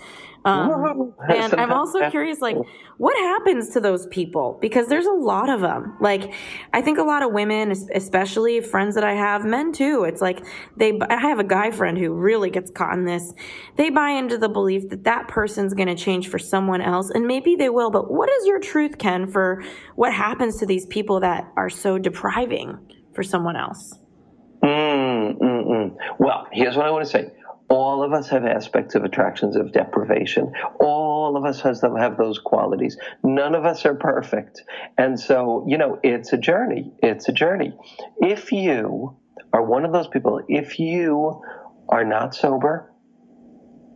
[0.44, 2.56] Um, and I'm also curious, like,
[2.96, 4.58] what happens to those people?
[4.60, 5.96] Because there's a lot of them.
[6.00, 6.32] Like,
[6.72, 10.04] I think a lot of women, especially friends that I have, men too.
[10.04, 10.44] It's like
[10.76, 10.98] they.
[11.10, 13.34] I have a guy friend who really gets caught in this.
[13.76, 17.26] They buy into the belief that that person's going to change for someone else, and
[17.26, 17.90] maybe they will.
[17.90, 19.62] But what is your truth, Ken, for
[19.96, 22.78] what happens to these people that are so depriving
[23.14, 23.94] for someone else?
[24.62, 25.96] Mm, mm, mm.
[26.18, 27.30] Well, here's what I want to say
[27.70, 30.52] all of us have aspects of attractions of deprivation.
[30.80, 32.98] All of us has them have those qualities.
[33.22, 34.62] None of us are perfect.
[34.98, 36.92] And so, you know, it's a journey.
[36.98, 37.72] It's a journey.
[38.18, 39.16] If you
[39.52, 41.40] are one of those people, if you
[41.88, 42.92] are not sober,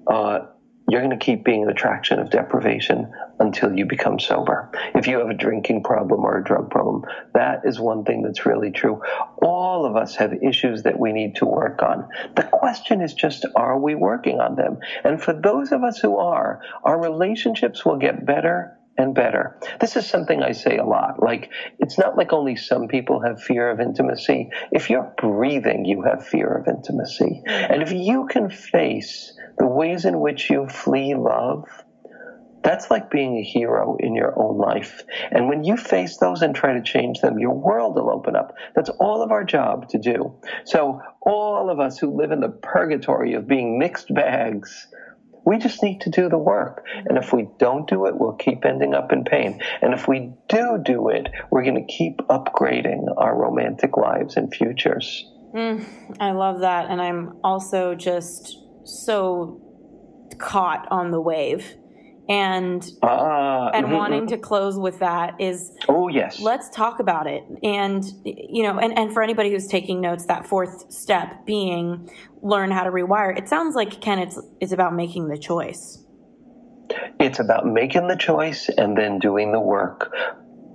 [0.07, 0.47] uh,
[0.89, 4.71] you're going to keep being an attraction of deprivation until you become sober.
[4.95, 8.45] If you have a drinking problem or a drug problem, that is one thing that's
[8.45, 9.01] really true.
[9.43, 12.09] All of us have issues that we need to work on.
[12.37, 14.79] The question is just, are we working on them?
[15.05, 19.59] And for those of us who are, our relationships will get better and better.
[19.81, 21.21] This is something I say a lot.
[21.21, 24.51] Like, it's not like only some people have fear of intimacy.
[24.71, 27.43] If you're breathing, you have fear of intimacy.
[27.47, 31.65] And if you can face the ways in which you flee love,
[32.65, 35.03] that's like being a hero in your own life.
[35.31, 38.55] And when you face those and try to change them, your world will open up.
[38.75, 40.35] That's all of our job to do.
[40.65, 44.89] So, all of us who live in the purgatory of being mixed bags,
[45.45, 46.85] we just need to do the work.
[47.07, 49.61] And if we don't do it, we'll keep ending up in pain.
[49.83, 54.53] And if we do do it, we're going to keep upgrading our romantic lives and
[54.53, 55.31] futures.
[55.55, 55.87] Mm,
[56.19, 56.91] I love that.
[56.91, 59.61] And I'm also just so
[60.39, 61.77] caught on the wave.
[62.27, 63.95] And uh, and mm-hmm.
[63.95, 66.41] wanting to close with that is oh yes.
[66.41, 67.45] let's talk about it.
[67.63, 72.09] And you know and, and for anybody who's taking notes that fourth step being
[72.41, 76.03] learn how to rewire it sounds like ken it's it's about making the choice.
[77.21, 80.15] It's about making the choice and then doing the work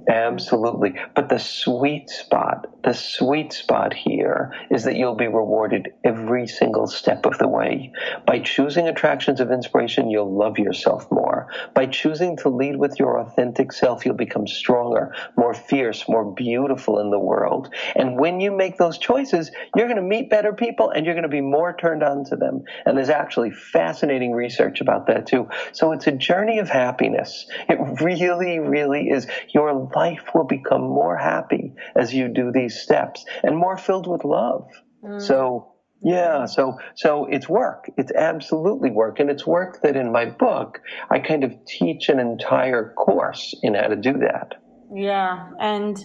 [0.10, 0.96] Absolutely.
[1.14, 6.88] But the sweet spot, the sweet spot here is that you'll be rewarded every single
[6.88, 7.92] step of the way.
[8.26, 11.50] By choosing attractions of inspiration, you'll love yourself more.
[11.76, 17.00] By choosing to lead with your authentic self, you'll become stronger, more fierce, more beautiful
[17.00, 17.72] in the world.
[17.96, 21.22] And when you make those choices, you're going to meet better people and you're going
[21.22, 22.64] to be more turned on to them.
[22.88, 25.50] And there's actually fascinating research about that too.
[25.72, 27.46] So it's a journey of happiness.
[27.68, 29.28] It really, really is.
[29.54, 29.99] Your life
[30.34, 34.68] will become more happy as you do these steps and more filled with love.
[35.04, 35.22] Mm.
[35.22, 37.90] So Yeah, so so it's work.
[37.98, 40.80] It's absolutely work, and it's work that in my book
[41.10, 44.56] I kind of teach an entire course in how to do that.
[44.94, 45.98] Yeah, and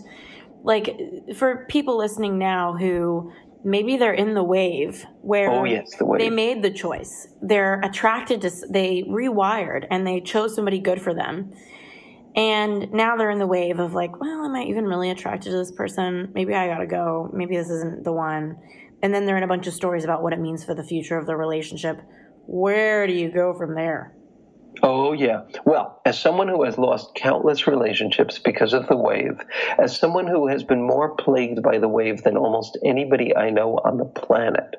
[0.64, 0.86] like
[1.36, 3.30] for people listening now who
[3.64, 6.20] maybe they're in the wave where oh, yes, the wave.
[6.20, 7.28] they made the choice.
[7.40, 11.52] They're attracted to they rewired and they chose somebody good for them.
[12.36, 15.56] And now they're in the wave of like, well, am I even really attracted to
[15.56, 16.32] this person?
[16.34, 17.30] Maybe I got to go.
[17.32, 18.56] Maybe this isn't the one
[19.04, 21.18] and then they're in a bunch of stories about what it means for the future
[21.18, 22.00] of the relationship.
[22.46, 24.14] Where do you go from there?
[24.82, 25.42] Oh, yeah.
[25.64, 29.40] Well, as someone who has lost countless relationships because of the wave,
[29.78, 33.78] as someone who has been more plagued by the wave than almost anybody I know
[33.84, 34.76] on the planet,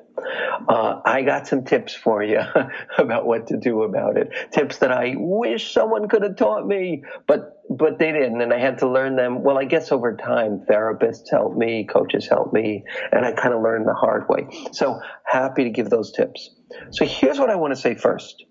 [0.68, 2.40] uh, I got some tips for you
[2.98, 4.30] about what to do about it.
[4.52, 8.58] Tips that I wish someone could have taught me, but but they didn't, and I
[8.58, 9.42] had to learn them.
[9.42, 13.60] Well, I guess over time, therapists helped me, coaches helped me, and I kind of
[13.60, 14.46] learned the hard way.
[14.72, 16.50] So happy to give those tips.
[16.92, 18.44] So here's what I want to say first.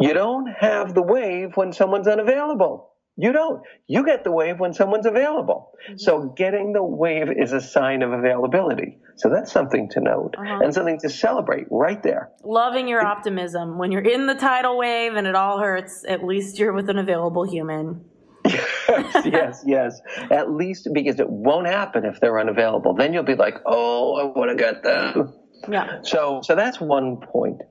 [0.00, 2.90] You don't have the wave when someone's unavailable.
[3.16, 3.62] You don't.
[3.86, 5.70] You get the wave when someone's available.
[5.86, 5.98] Mm-hmm.
[5.98, 8.98] So getting the wave is a sign of availability.
[9.16, 10.60] So that's something to note uh-huh.
[10.64, 12.30] and something to celebrate right there.
[12.42, 13.78] Loving your optimism.
[13.78, 16.98] When you're in the tidal wave and it all hurts, at least you're with an
[16.98, 18.04] available human.
[18.44, 20.00] yes, yes, yes.
[20.32, 22.94] At least because it won't happen if they're unavailable.
[22.94, 25.34] Then you'll be like, oh, I want to get them.
[25.70, 26.00] Yeah.
[26.02, 27.62] So, so that's one point.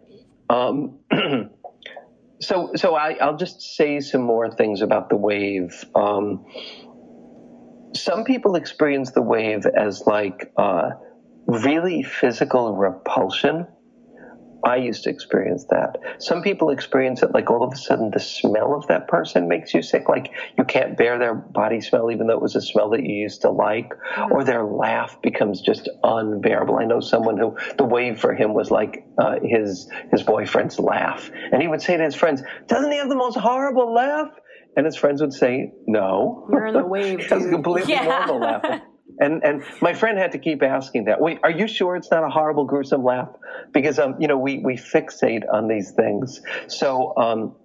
[0.50, 1.00] Um,
[2.42, 5.86] so so I, will just say some more things about the wave.
[5.96, 6.46] Um,
[7.96, 10.92] some people experience the wave as like uh,
[11.48, 13.68] really physical repulsion.
[14.64, 15.98] I used to experience that.
[16.20, 19.74] Some people experience it like all of a sudden the smell of that person makes
[19.74, 20.08] you sick.
[20.08, 23.14] Like you can't bear their body smell, even though it was a smell that you
[23.14, 24.32] used to like, mm-hmm.
[24.32, 26.78] or their laugh becomes just unbearable.
[26.78, 31.30] I know someone who the wave for him was like uh, his his boyfriend's laugh,
[31.52, 34.30] and he would say to his friends, "Doesn't he have the most horrible laugh?"
[34.76, 37.20] And his friends would say, "No." You're in the wave.
[37.20, 38.06] It's completely yeah.
[38.06, 38.82] normal laugh.
[39.20, 41.22] And and my friend had to keep asking that.
[41.22, 43.30] Wait, are you sure it's not a horrible, gruesome laugh?
[43.72, 46.42] Because um, you know, we we fixate on these things.
[46.68, 47.56] So um,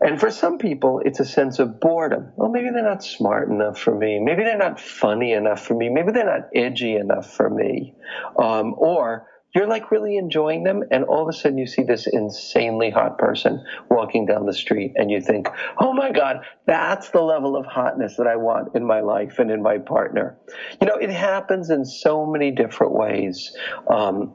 [0.00, 2.32] and for some people, it's a sense of boredom.
[2.36, 4.18] Well, maybe they're not smart enough for me.
[4.18, 5.88] Maybe they're not funny enough for me.
[5.88, 7.94] Maybe they're not edgy enough for me.
[8.38, 12.06] Um, or you're like really enjoying them and all of a sudden you see this
[12.06, 15.48] insanely hot person walking down the street and you think
[15.78, 19.50] oh my god that's the level of hotness that i want in my life and
[19.50, 20.36] in my partner.
[20.80, 23.56] You know it happens in so many different ways.
[23.88, 24.34] Um,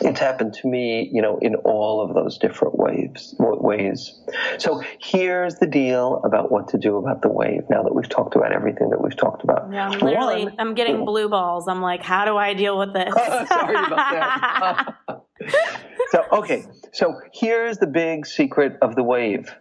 [0.00, 4.18] it's happened to me, you know, in all of those different waves, ways.
[4.58, 7.62] So here's the deal about what to do about the wave.
[7.68, 10.74] Now that we've talked about everything that we've talked about, yeah, I'm literally, One, I'm
[10.74, 11.68] getting blue balls.
[11.68, 13.14] I'm like, how do I deal with this?
[13.32, 15.22] Oh, sorry about that.
[16.10, 19.54] so okay, so here's the big secret of the wave.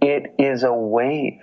[0.00, 1.40] It is a wave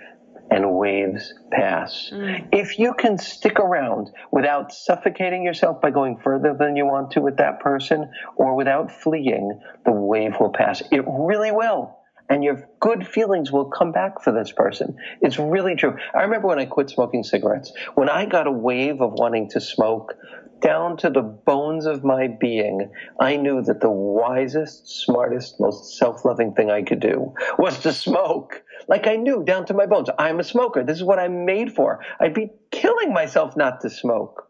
[0.50, 2.10] and waves pass.
[2.12, 2.48] Mm.
[2.52, 7.20] If you can stick around without suffocating yourself by going further than you want to
[7.20, 10.82] with that person or without fleeing, the wave will pass.
[10.90, 11.98] It really will.
[12.34, 14.96] And your good feelings will come back for this person.
[15.20, 15.96] It's really true.
[16.12, 19.60] I remember when I quit smoking cigarettes, when I got a wave of wanting to
[19.60, 20.16] smoke,
[20.60, 26.24] down to the bones of my being, I knew that the wisest, smartest, most self
[26.24, 28.64] loving thing I could do was to smoke.
[28.88, 30.82] Like I knew down to my bones, I'm a smoker.
[30.82, 32.00] This is what I'm made for.
[32.18, 34.48] I'd be killing myself not to smoke.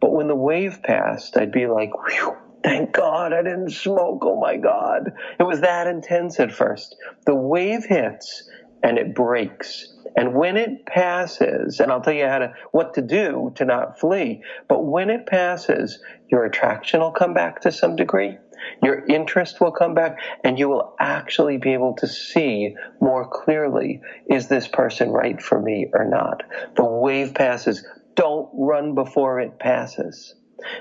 [0.00, 4.20] But when the wave passed, I'd be like, whew, thank God I didn't smoke.
[4.22, 5.12] Oh my God.
[5.38, 6.96] It was that intense at first.
[7.26, 8.48] The wave hits
[8.82, 9.88] and it breaks.
[10.16, 14.00] And when it passes, and I'll tell you how to what to do to not
[14.00, 16.00] flee, but when it passes,
[16.30, 18.38] your attraction will come back to some degree.
[18.82, 24.00] Your interest will come back and you will actually be able to see more clearly
[24.28, 26.42] is this person right for me or not?
[26.76, 27.86] The wave passes.
[28.16, 30.34] Don't run before it passes.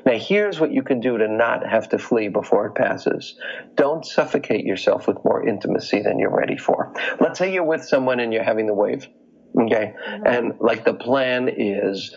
[0.05, 3.35] Now, here's what you can do to not have to flee before it passes.
[3.75, 6.93] Don't suffocate yourself with more intimacy than you're ready for.
[7.19, 9.07] Let's say you're with someone and you're having the wave.
[9.59, 9.93] Okay.
[10.07, 10.27] Mm-hmm.
[10.27, 12.15] And like the plan is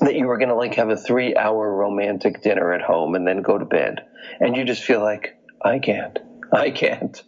[0.00, 3.26] that you were going to like have a three hour romantic dinner at home and
[3.26, 4.00] then go to bed.
[4.40, 6.18] And you just feel like, I can't.
[6.52, 7.22] I can't.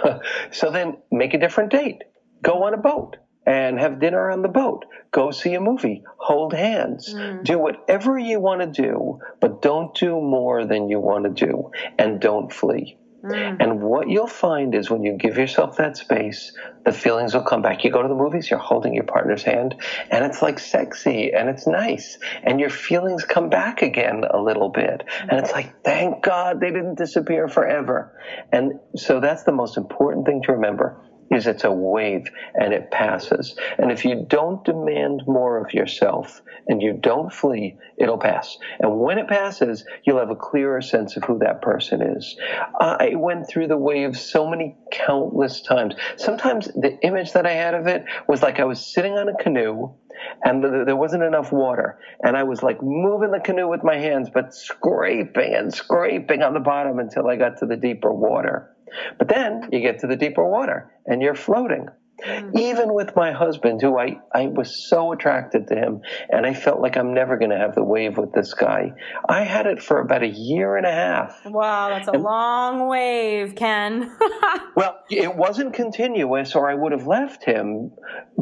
[0.50, 2.02] so then make a different date.
[2.42, 3.16] Go on a boat
[3.46, 4.84] and have dinner on the boat.
[5.10, 6.02] Go see a movie.
[6.16, 7.12] Hold hands.
[7.14, 7.44] Mm.
[7.44, 11.70] Do whatever you want to do, but don't do more than you want to do.
[11.98, 12.96] And don't flee.
[13.24, 13.56] Mm.
[13.58, 16.52] And what you'll find is when you give yourself that space,
[16.84, 17.82] the feelings will come back.
[17.82, 19.74] You go to the movies, you're holding your partner's hand,
[20.10, 22.18] and it's like sexy and it's nice.
[22.42, 25.04] And your feelings come back again a little bit.
[25.20, 28.12] And it's like, thank God they didn't disappear forever.
[28.52, 30.98] And so that's the most important thing to remember
[31.30, 33.56] is it's a wave and it passes.
[33.78, 38.56] And if you don't demand more of yourself and you don't flee, it'll pass.
[38.80, 42.36] And when it passes, you'll have a clearer sense of who that person is.
[42.80, 45.94] Uh, I went through the wave so many countless times.
[46.16, 49.36] Sometimes the image that I had of it was like I was sitting on a
[49.36, 49.94] canoe
[50.42, 51.98] and there wasn't enough water.
[52.22, 56.54] And I was like moving the canoe with my hands, but scraping and scraping on
[56.54, 58.73] the bottom until I got to the deeper water.
[59.18, 61.88] But then you get to the deeper water and you're floating.
[62.24, 62.58] Mm.
[62.58, 66.00] Even with my husband, who I, I was so attracted to him,
[66.30, 68.92] and I felt like I'm never going to have the wave with this guy.
[69.28, 71.44] I had it for about a year and a half.
[71.44, 74.16] Wow, that's a and, long wave, Ken.
[74.76, 77.92] well, it wasn't continuous, or I would have left him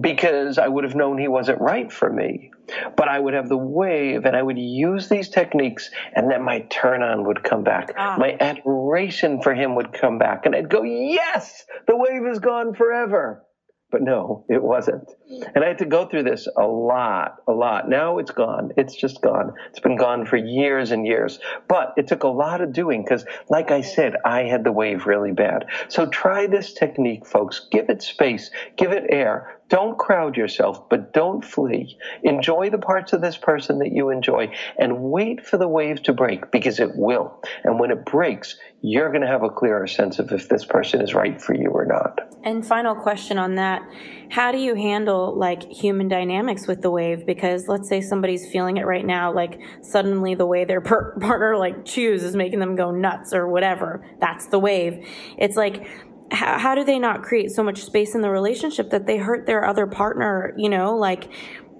[0.00, 2.50] because I would have known he wasn't right for me.
[2.96, 6.60] But I would have the wave, and I would use these techniques, and then my
[6.70, 7.92] turn on would come back.
[7.96, 8.16] Ah.
[8.18, 12.74] My admiration for him would come back, and I'd go, Yes, the wave is gone
[12.74, 13.44] forever.
[13.92, 15.10] But no, it wasn't.
[15.54, 17.90] And I had to go through this a lot, a lot.
[17.90, 18.72] Now it's gone.
[18.78, 19.52] It's just gone.
[19.68, 21.38] It's been gone for years and years.
[21.68, 25.04] But it took a lot of doing because, like I said, I had the wave
[25.04, 25.66] really bad.
[25.88, 27.68] So try this technique, folks.
[27.70, 29.58] Give it space, give it air.
[29.68, 31.98] Don't crowd yourself, but don't flee.
[32.22, 36.12] Enjoy the parts of this person that you enjoy and wait for the wave to
[36.12, 37.40] break because it will.
[37.64, 41.00] And when it breaks, you're going to have a clearer sense of if this person
[41.00, 42.20] is right for you or not.
[42.44, 43.82] And final question on that.
[44.28, 47.24] How do you handle like human dynamics with the wave?
[47.24, 51.56] Because let's say somebody's feeling it right now, like suddenly the way their per- partner
[51.56, 54.04] like chews is making them go nuts or whatever.
[54.20, 55.06] That's the wave.
[55.38, 55.86] It's like,
[56.32, 59.46] how, how do they not create so much space in the relationship that they hurt
[59.46, 60.54] their other partner?
[60.56, 61.24] You know, like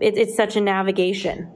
[0.01, 1.51] it, it's such a navigation.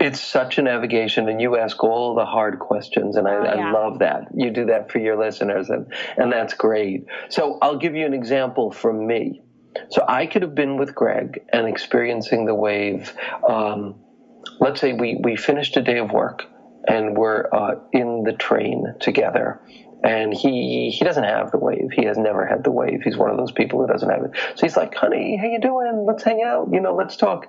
[0.00, 3.68] It's such a navigation, and you ask all the hard questions, and I, oh, yeah.
[3.68, 4.28] I, love that.
[4.34, 7.04] You do that for your listeners, and, and that's great.
[7.28, 9.42] So I'll give you an example from me.
[9.90, 13.12] So I could have been with Greg and experiencing the wave.
[13.46, 13.96] Um,
[14.58, 16.44] let's say we, we finished a day of work
[16.88, 19.60] and we're uh, in the train together
[20.02, 21.90] and he he doesn't have the wave.
[21.92, 23.02] He has never had the wave.
[23.02, 24.30] He's one of those people who doesn't have it.
[24.54, 26.04] So he's like, "Honey, how you doing?
[26.06, 26.68] Let's hang out.
[26.72, 27.46] You know, let's talk."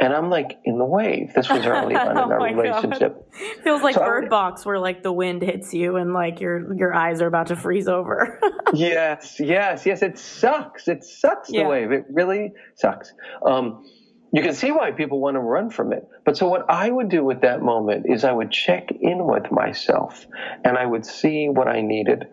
[0.00, 3.14] And I'm like, "In the wave." This was early on oh in our relationship.
[3.14, 3.62] God.
[3.62, 6.92] Feels like so Bird Box, where like the wind hits you and like your your
[6.92, 8.40] eyes are about to freeze over.
[8.74, 10.02] yes, yes, yes.
[10.02, 10.88] It sucks.
[10.88, 11.68] It sucks the yeah.
[11.68, 11.92] wave.
[11.92, 13.12] It really sucks.
[13.46, 13.84] Um,
[14.32, 16.06] you can see why people want to run from it.
[16.24, 19.50] But so what I would do with that moment is I would check in with
[19.52, 20.24] myself
[20.64, 22.24] and I would see what I needed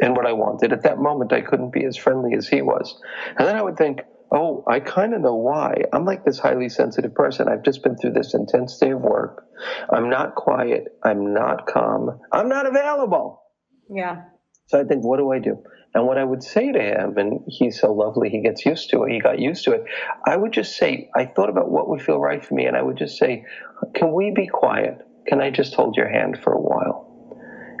[0.00, 0.72] and what I wanted.
[0.72, 2.98] At that moment, I couldn't be as friendly as he was.
[3.38, 4.00] And then I would think,
[4.32, 5.82] oh, I kind of know why.
[5.92, 7.48] I'm like this highly sensitive person.
[7.48, 9.44] I've just been through this intense day of work.
[9.90, 10.88] I'm not quiet.
[11.04, 12.18] I'm not calm.
[12.32, 13.40] I'm not available.
[13.88, 14.22] Yeah.
[14.66, 15.62] So I think, what do I do?
[15.96, 19.04] And what I would say to him, and he's so lovely, he gets used to
[19.04, 19.84] it, he got used to it.
[20.26, 22.82] I would just say, I thought about what would feel right for me, and I
[22.82, 23.46] would just say,
[23.94, 24.98] Can we be quiet?
[25.26, 27.10] Can I just hold your hand for a while?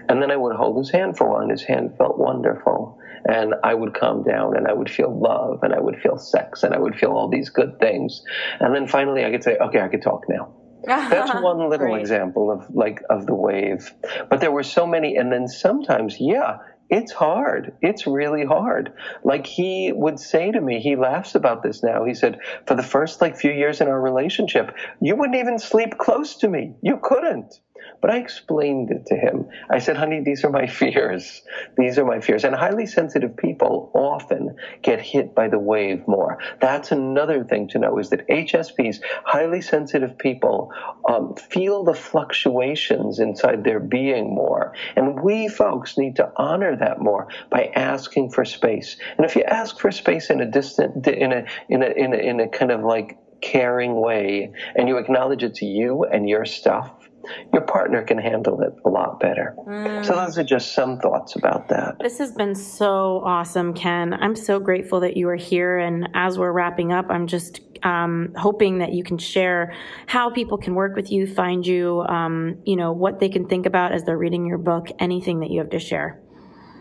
[0.08, 2.98] And then I would hold his hand for a while, and his hand felt wonderful.
[3.28, 6.62] And I would calm down, and I would feel love, and I would feel sex,
[6.62, 8.22] and I would feel all these good things.
[8.60, 10.54] And then finally, I could say, Okay, I could talk now.
[10.86, 13.92] That's one little example of like of the wave.
[14.30, 16.58] But there were so many, and then sometimes, yeah,
[16.88, 17.76] it's hard.
[17.82, 18.92] It's really hard.
[19.24, 22.04] Like he would say to me, he laughs about this now.
[22.04, 25.98] He said, for the first like few years in our relationship, you wouldn't even sleep
[25.98, 26.74] close to me.
[26.82, 27.54] You couldn't.
[28.00, 29.46] But I explained it to him.
[29.70, 31.42] I said, honey, these are my fears.
[31.76, 32.44] These are my fears.
[32.44, 36.38] And highly sensitive people often get hit by the wave more.
[36.60, 40.70] That's another thing to know is that HSPs, highly sensitive people,
[41.08, 44.72] um, feel the fluctuations inside their being more.
[44.96, 48.96] And we folks need to honor that more by asking for space.
[49.16, 52.16] And if you ask for space in a distant, in a, in a, in a,
[52.16, 56.90] in a kind of like caring way, and you acknowledge it's you and your stuff,
[57.52, 59.54] your partner can handle it a lot better.
[59.66, 60.04] Mm.
[60.04, 61.96] So those are just some thoughts about that.
[62.00, 64.14] This has been so awesome, Ken.
[64.14, 65.78] I'm so grateful that you are here.
[65.78, 69.74] And as we're wrapping up, I'm just um, hoping that you can share
[70.06, 73.66] how people can work with you, find you, um, you know, what they can think
[73.66, 76.20] about as they're reading your book, anything that you have to share.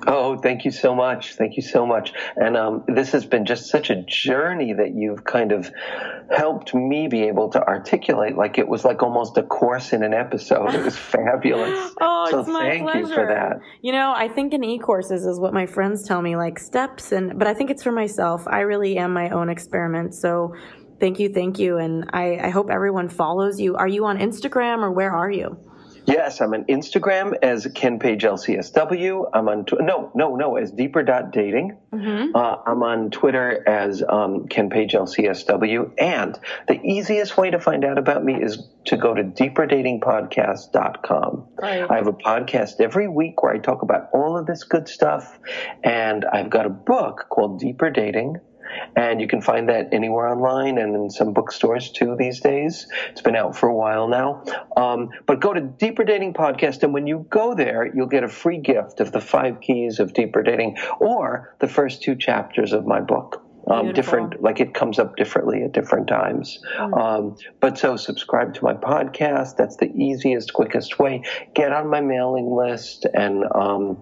[0.08, 1.34] Oh, thank you so much.
[1.36, 2.14] Thank you so much.
[2.36, 5.72] And um, this has been just such a journey that you've kind of
[6.30, 8.36] helped me be able to articulate.
[8.36, 10.74] Like it was like almost a course in an episode.
[10.76, 11.92] It was fabulous.
[12.02, 13.00] oh, so it's my thank pleasure.
[13.00, 13.60] you for that.
[13.82, 17.38] You know, I think in e-courses is what my friends tell me, like steps, and
[17.38, 18.44] but I think it's for myself.
[18.48, 20.14] I really am my own experiment.
[20.14, 20.54] So
[21.00, 23.76] thank you, thank you, and I, I hope everyone follows you.
[23.76, 25.58] Are you on Instagram or where are you?
[26.08, 29.30] Yes, I'm on Instagram as Ken Page LCSW.
[29.34, 31.78] I'm on tw- no, no, no as Deeper Dot Dating.
[31.94, 32.36] Mm-hmm.
[32.36, 35.92] Uh, I'm on Twitter as um, Ken Page LCSW.
[35.98, 41.48] And the easiest way to find out about me is to go to deeperdatingpodcast.com.
[41.62, 41.90] Right.
[41.90, 45.40] I have a podcast every week where I talk about all of this good stuff,
[45.84, 48.38] and I've got a book called Deeper Dating.
[48.96, 52.88] And you can find that anywhere online and in some bookstores too these days.
[53.10, 54.44] It's been out for a while now.
[54.78, 58.30] Um, but go to Deeper Dating Podcast, and when you go there, you'll get a
[58.30, 62.86] free gift of the five keys of deeper dating or the first two chapters of
[62.86, 63.42] my book.
[63.68, 66.60] Um, different, like it comes up differently at different times.
[66.78, 69.58] Um, but so subscribe to my podcast.
[69.58, 71.24] That's the easiest, quickest way.
[71.56, 73.98] Get on my mailing list, and um,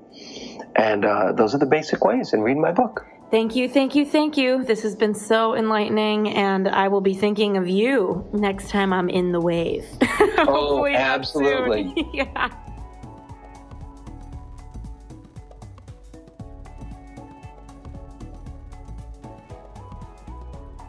[0.76, 2.34] and uh, those are the basic ways.
[2.34, 3.06] And read my book.
[3.34, 4.64] Thank you, thank you, thank you.
[4.64, 9.10] This has been so enlightening, and I will be thinking of you next time I'm
[9.10, 9.88] in the wave.
[10.46, 12.10] Oh, not absolutely.
[12.14, 12.52] yeah.